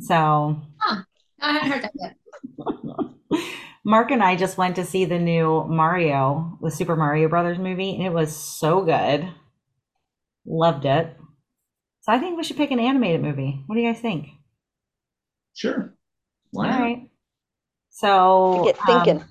So 0.00 0.60
I 0.82 1.02
hadn't 1.40 1.70
heard 1.70 1.82
that 1.82 1.92
yet. 1.94 3.40
Mark 3.84 4.10
and 4.10 4.22
I 4.22 4.34
just 4.36 4.56
went 4.56 4.76
to 4.76 4.84
see 4.84 5.04
the 5.04 5.18
new 5.18 5.64
Mario, 5.68 6.58
the 6.62 6.70
Super 6.70 6.96
Mario 6.96 7.28
Brothers 7.28 7.58
movie, 7.58 7.94
and 7.94 8.02
it 8.06 8.12
was 8.12 8.34
so 8.34 8.82
good. 8.82 9.28
Loved 10.46 10.84
it. 10.86 11.14
So 12.02 12.12
I 12.12 12.18
think 12.18 12.36
we 12.36 12.44
should 12.44 12.56
pick 12.56 12.70
an 12.70 12.80
animated 12.80 13.22
movie. 13.22 13.62
What 13.66 13.76
do 13.76 13.80
you 13.82 13.92
guys 13.92 14.00
think? 14.00 14.28
Sure. 15.54 15.94
Why 16.50 16.66
All 16.66 16.72
not? 16.72 16.80
right. 16.80 17.10
So 17.90 18.58
To 18.64 18.72
get 18.72 18.80
um, 18.80 18.86
thinking. 19.04 19.24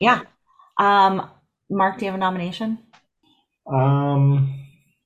yeah. 0.00 0.20
Um, 0.78 1.30
Mark, 1.70 1.98
do 1.98 2.04
you 2.04 2.10
have 2.10 2.18
a 2.18 2.20
nomination? 2.20 2.78
Um, 3.72 4.54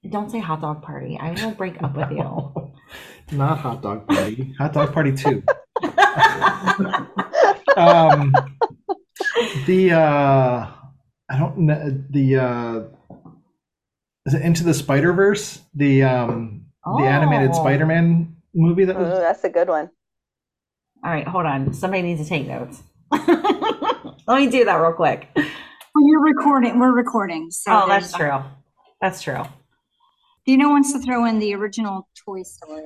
Don't 0.08 0.30
say 0.30 0.40
hot 0.40 0.60
dog 0.60 0.82
party. 0.82 1.18
I 1.20 1.32
will 1.32 1.52
break 1.52 1.82
up 1.82 1.96
with 1.96 2.10
you. 2.10 2.72
not 3.36 3.58
hot 3.58 3.82
dog 3.82 4.06
party. 4.08 4.54
Hot 4.58 4.72
dog 4.72 4.92
party 4.92 5.12
two. 5.12 5.42
um, 7.76 8.32
the 9.66 9.92
uh, 9.92 10.66
I 11.30 11.38
don't 11.38 11.58
know 11.58 12.02
the 12.10 12.36
uh, 12.36 12.80
is 14.26 14.34
it 14.34 14.42
Into 14.42 14.64
the 14.64 14.74
Spider 14.74 15.12
Verse? 15.12 15.60
The 15.74 16.02
um, 16.04 16.66
the 16.98 17.04
animated 17.04 17.50
Oh. 17.52 17.60
Spider-Man 17.62 18.36
movie 18.54 18.84
that 18.84 18.96
Ooh, 18.96 19.00
was. 19.00 19.18
that's 19.20 19.44
a 19.44 19.48
good 19.48 19.68
one. 19.68 19.90
All 21.04 21.10
right, 21.10 21.26
hold 21.26 21.46
on. 21.46 21.72
Somebody 21.72 22.02
needs 22.02 22.22
to 22.22 22.28
take 22.28 22.46
notes. 22.46 22.82
Let 23.12 24.38
me 24.38 24.48
do 24.48 24.64
that 24.64 24.76
real 24.76 24.92
quick. 24.92 25.28
Well, 25.34 26.06
you're 26.06 26.22
recording. 26.22 26.78
We're 26.78 26.92
recording. 26.94 27.50
So 27.50 27.72
Oh, 27.72 27.88
that's 27.88 28.12
true. 28.12 28.38
That's 29.00 29.20
true. 29.20 29.42
Dino 30.46 30.68
wants 30.70 30.92
to 30.92 31.00
throw 31.00 31.24
in 31.26 31.38
the 31.38 31.54
original 31.54 32.08
Toy 32.24 32.42
Story. 32.42 32.84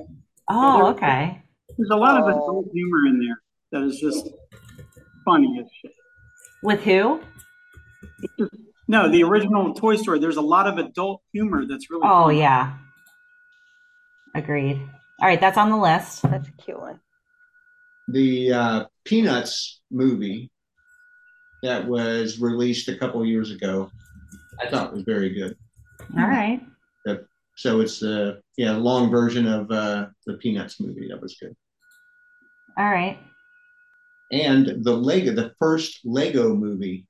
Oh, 0.49 0.87
okay. 0.87 1.41
There's 1.77 1.89
a 1.91 1.95
lot 1.95 2.17
of 2.19 2.25
Oh. 2.25 2.29
adult 2.29 2.65
humor 2.73 3.05
in 3.07 3.19
there 3.19 3.41
that 3.71 3.85
is 3.87 3.99
just 3.99 4.29
funny 5.27 5.59
as 5.59 5.69
shit. 5.81 5.91
With 6.63 6.81
who? 6.81 7.21
No, 8.87 9.11
the 9.11 9.23
original 9.23 9.73
Toy 9.73 9.97
Story. 9.97 10.19
There's 10.19 10.37
a 10.37 10.41
lot 10.41 10.65
of 10.67 10.77
adult 10.77 11.21
humor 11.33 11.65
that's 11.67 11.89
really. 11.89 12.03
Oh, 12.05 12.25
funny. 12.27 12.39
yeah. 12.39 12.77
Agreed. 14.33 14.81
All 15.19 15.27
right, 15.27 15.41
that's 15.41 15.57
on 15.57 15.69
the 15.69 15.77
list. 15.77 16.21
That's 16.21 16.47
a 16.47 16.51
cute 16.63 16.79
one. 16.79 16.99
The 18.07 18.53
uh, 18.53 18.85
Peanuts 19.03 19.81
movie 19.91 20.49
that 21.63 21.85
was 21.85 22.39
released 22.39 22.87
a 22.87 22.95
couple 22.95 23.25
years 23.25 23.51
ago, 23.51 23.91
I 24.61 24.69
thought 24.69 24.93
was 24.93 25.03
very 25.03 25.33
good. 25.33 25.57
All 26.17 26.27
right. 26.27 26.61
So 27.57 27.81
it's 27.81 27.99
the 27.99 28.39
yeah 28.55 28.73
long 28.73 29.09
version 29.09 29.47
of 29.47 29.71
uh, 29.71 30.05
the 30.27 30.35
Peanuts 30.35 30.79
movie 30.79 31.07
that 31.09 31.19
was 31.19 31.35
good. 31.41 31.55
All 32.77 32.85
right. 32.85 33.17
And 34.31 34.83
the 34.83 34.93
Lego, 34.95 35.33
the 35.33 35.53
first 35.59 36.01
Lego 36.03 36.53
movie 36.55 37.05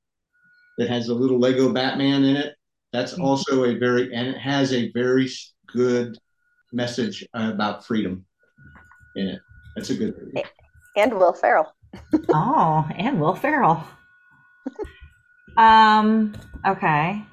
that 0.78 0.90
has 0.90 1.10
a 1.10 1.14
little 1.14 1.40
Lego 1.40 1.72
Batman 1.74 2.24
in 2.24 2.36
it. 2.36 2.56
That's 2.94 3.14
Mm-hmm. 3.14 3.24
also 3.24 3.64
a 3.66 3.76
very 3.76 4.14
and 4.14 4.28
it 4.28 4.38
has 4.38 4.74
a 4.74 4.92
very 4.92 5.30
good 5.68 6.18
message 6.72 7.28
about 7.34 7.86
freedom 7.86 8.26
in 9.16 9.28
it. 9.28 9.42
That's 9.76 9.90
a 9.90 9.96
good 9.96 10.16
movie. 10.18 10.44
And 10.96 11.14
Will 11.14 11.34
Ferrell. 11.34 11.74
Oh, 12.30 12.88
and 12.96 13.20
Will 13.20 13.36
Ferrell. 13.36 13.84
um, 15.58 16.34
okay. 16.66 17.24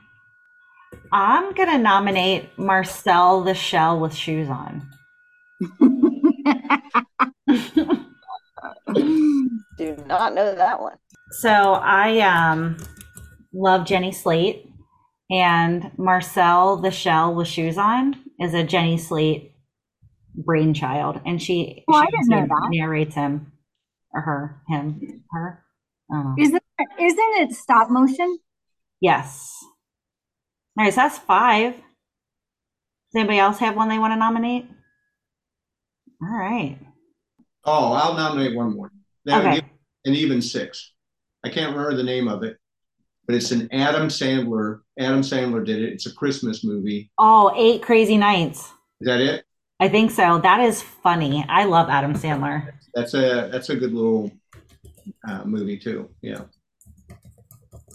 I'm 1.12 1.52
gonna 1.54 1.78
nominate 1.78 2.56
Marcel 2.58 3.42
the 3.42 3.54
Shell 3.54 4.00
with 4.00 4.14
shoes 4.14 4.48
on. 4.48 4.88
Do 9.78 9.96
not 10.06 10.34
know 10.34 10.54
that 10.54 10.80
one. 10.80 10.96
So 11.40 11.48
I 11.50 12.20
um 12.20 12.76
love 13.52 13.86
Jenny 13.86 14.12
Slate 14.12 14.68
and 15.30 15.90
Marcel 15.98 16.76
the 16.76 16.90
Shell 16.90 17.34
with 17.34 17.48
shoes 17.48 17.76
on 17.78 18.14
is 18.40 18.54
a 18.54 18.62
Jenny 18.64 18.98
Slate 18.98 19.52
brainchild 20.34 21.20
and 21.24 21.40
she, 21.40 21.84
Oh, 21.88 21.94
I 21.94 22.06
she 22.06 22.10
didn't 22.10 22.28
know 22.28 22.46
that. 22.46 22.68
narrates 22.70 23.14
him 23.14 23.52
or 24.12 24.20
her 24.20 24.62
him 24.68 25.22
her 25.30 25.64
I 26.12 26.22
don't. 26.22 26.38
Isn't 26.38 26.62
it, 26.78 26.88
isn't 27.02 27.50
it 27.50 27.52
stop 27.54 27.88
motion? 27.90 28.38
yes 29.00 29.50
all 30.78 30.84
right 30.84 30.92
so 30.94 31.00
that's 31.02 31.18
five 31.18 31.74
does 31.74 31.82
anybody 33.16 33.38
else 33.38 33.58
have 33.58 33.76
one 33.76 33.88
they 33.88 33.98
want 33.98 34.12
to 34.12 34.16
nominate 34.16 34.66
all 36.22 36.28
right 36.38 36.78
Oh, 37.66 37.92
I'll 37.92 38.14
nominate 38.14 38.54
one 38.56 38.74
more. 38.74 38.90
That 39.24 39.40
Okay. 39.44 39.54
give 39.56 39.64
an 40.04 40.14
even 40.14 40.42
six. 40.42 40.92
I 41.44 41.48
can't 41.48 41.72
remember 41.74 41.96
the 41.96 42.02
name 42.02 42.28
of 42.28 42.42
it, 42.42 42.56
but 43.26 43.34
it's 43.36 43.50
an 43.52 43.68
Adam 43.72 44.08
Sandler. 44.08 44.80
Adam 44.98 45.20
Sandler 45.22 45.64
did 45.64 45.82
it. 45.82 45.92
It's 45.94 46.06
a 46.06 46.14
Christmas 46.14 46.62
movie. 46.64 47.10
oh 47.18 47.52
eight 47.56 47.82
crazy 47.82 48.16
nights 48.16 48.70
Is 49.00 49.06
that 49.06 49.20
it? 49.20 49.44
i 49.80 49.88
think 49.88 50.10
so 50.12 50.38
that 50.38 50.60
is 50.60 50.80
funny 50.80 51.44
i 51.48 51.64
love 51.64 51.88
adam 51.90 52.14
sandler 52.14 52.72
That's 52.94 53.12
a 53.14 53.48
that's 53.50 53.70
a 53.70 53.76
good 53.76 53.92
little 53.92 54.30
uh, 55.28 55.44
movie 55.44 55.76
too. 55.78 56.08
Yeah. 56.22 56.42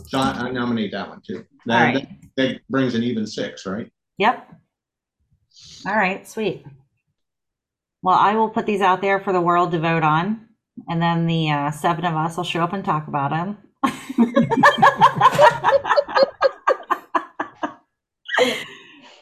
So 0.07 0.19
I, 0.19 0.31
I 0.47 0.51
nominate 0.51 0.91
that 0.91 1.07
one 1.09 1.21
too. 1.25 1.45
That, 1.65 1.75
All 1.75 1.93
right. 1.93 2.07
that 2.37 2.51
that 2.51 2.67
brings 2.69 2.95
an 2.95 3.03
even 3.03 3.25
six, 3.25 3.65
right? 3.65 3.89
Yep. 4.17 4.53
All 5.87 5.95
right, 5.95 6.27
sweet. 6.27 6.65
Well, 8.01 8.15
I 8.17 8.35
will 8.35 8.49
put 8.49 8.65
these 8.65 8.81
out 8.81 9.01
there 9.01 9.19
for 9.19 9.33
the 9.33 9.41
world 9.41 9.71
to 9.71 9.79
vote 9.79 10.03
on, 10.03 10.47
and 10.87 11.01
then 11.01 11.27
the 11.27 11.51
uh, 11.51 11.71
seven 11.71 12.05
of 12.05 12.15
us 12.15 12.37
will 12.37 12.43
show 12.45 12.63
up 12.63 12.73
and 12.73 12.83
talk 12.83 13.07
about 13.07 13.31
them. 13.31 13.57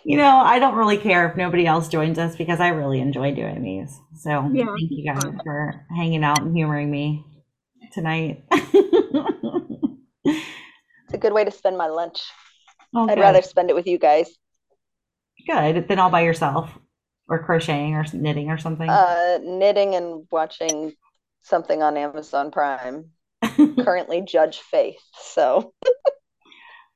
you 0.06 0.18
know, 0.18 0.38
I 0.38 0.60
don't 0.60 0.76
really 0.76 0.98
care 0.98 1.28
if 1.30 1.36
nobody 1.36 1.66
else 1.66 1.88
joins 1.88 2.20
us 2.20 2.36
because 2.36 2.60
I 2.60 2.70
really 2.70 3.00
enjoy 3.00 3.34
doing 3.34 3.64
these. 3.64 4.00
So 4.16 4.50
Yeah. 4.54 4.66
thank 4.66 4.92
you 4.92 5.12
guys 5.12 5.34
for 5.44 5.86
hanging 5.96 6.24
out 6.24 6.44
and 6.44 6.56
humoring 6.56 6.90
me 6.92 7.26
tonight. 7.94 8.44
It's 11.06 11.14
a 11.14 11.18
good 11.18 11.32
way 11.32 11.46
to 11.46 11.52
spend 11.52 11.78
my 11.78 11.88
lunch. 11.88 12.22
Oh, 12.94 13.08
I'd 13.10 13.18
rather 13.18 13.42
spend 13.42 13.70
it 13.70 13.76
with 13.76 13.88
you 13.88 13.98
guys. 13.98 14.30
good 15.48 15.88
than 15.88 16.00
all 16.00 16.10
by 16.10 16.20
yourself 16.22 16.70
or 17.28 17.44
crocheting 17.44 17.96
or 17.96 18.06
knitting 18.14 18.50
or 18.50 18.58
something. 18.58 18.90
Uh, 18.90 19.40
knitting 19.44 19.96
and 19.96 20.28
watching 20.32 20.94
something 21.42 21.82
on 21.82 21.98
Amazon 21.98 22.52
Prime. 22.52 23.12
Currently, 23.56 24.22
Judge 24.22 24.60
Faith. 24.60 25.02
So 25.22 25.74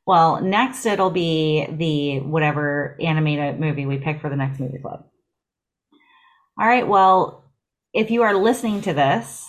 Well, 0.05 0.41
next 0.41 0.85
it'll 0.85 1.11
be 1.11 1.67
the 1.69 2.19
whatever 2.21 2.97
animated 2.99 3.59
movie 3.59 3.85
we 3.85 3.97
pick 3.97 4.19
for 4.19 4.29
the 4.29 4.35
next 4.35 4.59
movie 4.59 4.79
club. 4.79 5.05
All 6.59 6.67
right. 6.67 6.87
Well, 6.87 7.45
if 7.93 8.09
you 8.09 8.23
are 8.23 8.35
listening 8.35 8.81
to 8.81 8.93
this, 8.93 9.47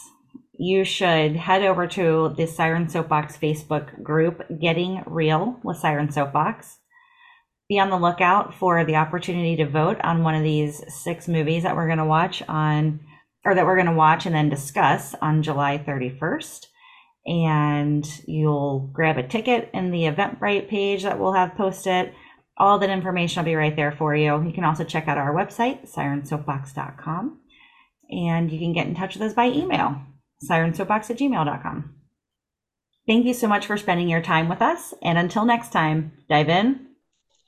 you 0.53 0.85
should 0.85 1.35
head 1.37 1.62
over 1.62 1.87
to 1.89 2.35
the 2.37 2.47
Siren 2.47 2.89
Soapbox 2.89 3.37
Facebook 3.39 4.03
group, 4.03 4.43
Getting 4.61 5.03
Reel 5.07 5.59
with 5.64 5.78
Siren 5.78 6.12
Soapbox. 6.12 6.78
Be 7.72 7.78
on 7.78 7.88
the 7.88 7.96
lookout 7.96 8.52
for 8.52 8.84
the 8.84 8.96
opportunity 8.96 9.56
to 9.56 9.66
vote 9.66 9.98
on 10.04 10.22
one 10.22 10.34
of 10.34 10.42
these 10.42 10.84
six 10.92 11.26
movies 11.26 11.62
that 11.62 11.74
we're 11.74 11.86
going 11.86 11.96
to 11.96 12.04
watch 12.04 12.42
on, 12.46 13.00
or 13.46 13.54
that 13.54 13.64
we're 13.64 13.76
going 13.76 13.86
to 13.86 13.94
watch 13.94 14.26
and 14.26 14.34
then 14.34 14.50
discuss 14.50 15.14
on 15.22 15.42
July 15.42 15.78
31st 15.78 16.66
and 17.26 18.06
you'll 18.26 18.90
grab 18.92 19.16
a 19.16 19.26
ticket 19.26 19.70
in 19.72 19.90
the 19.90 20.02
Eventbrite 20.02 20.68
page 20.68 21.02
that 21.04 21.18
we'll 21.18 21.32
have 21.32 21.54
posted. 21.54 22.12
All 22.58 22.78
that 22.78 22.90
information 22.90 23.40
will 23.40 23.50
be 23.50 23.54
right 23.54 23.74
there 23.74 23.92
for 23.92 24.14
you. 24.14 24.44
You 24.44 24.52
can 24.52 24.64
also 24.64 24.84
check 24.84 25.08
out 25.08 25.16
our 25.16 25.32
website, 25.32 25.90
sirensoapbox.com, 25.90 27.40
and 28.10 28.52
you 28.52 28.58
can 28.58 28.74
get 28.74 28.86
in 28.86 28.94
touch 28.94 29.14
with 29.14 29.22
us 29.22 29.32
by 29.32 29.46
email, 29.46 29.96
sirensoapbox 30.46 31.08
at 31.08 31.18
gmail.com. 31.18 31.94
Thank 33.06 33.24
you 33.24 33.32
so 33.32 33.48
much 33.48 33.64
for 33.64 33.78
spending 33.78 34.10
your 34.10 34.20
time 34.20 34.50
with 34.50 34.60
us, 34.60 34.92
and 35.00 35.16
until 35.16 35.46
next 35.46 35.72
time, 35.72 36.12
dive 36.28 36.50
in, 36.50 36.91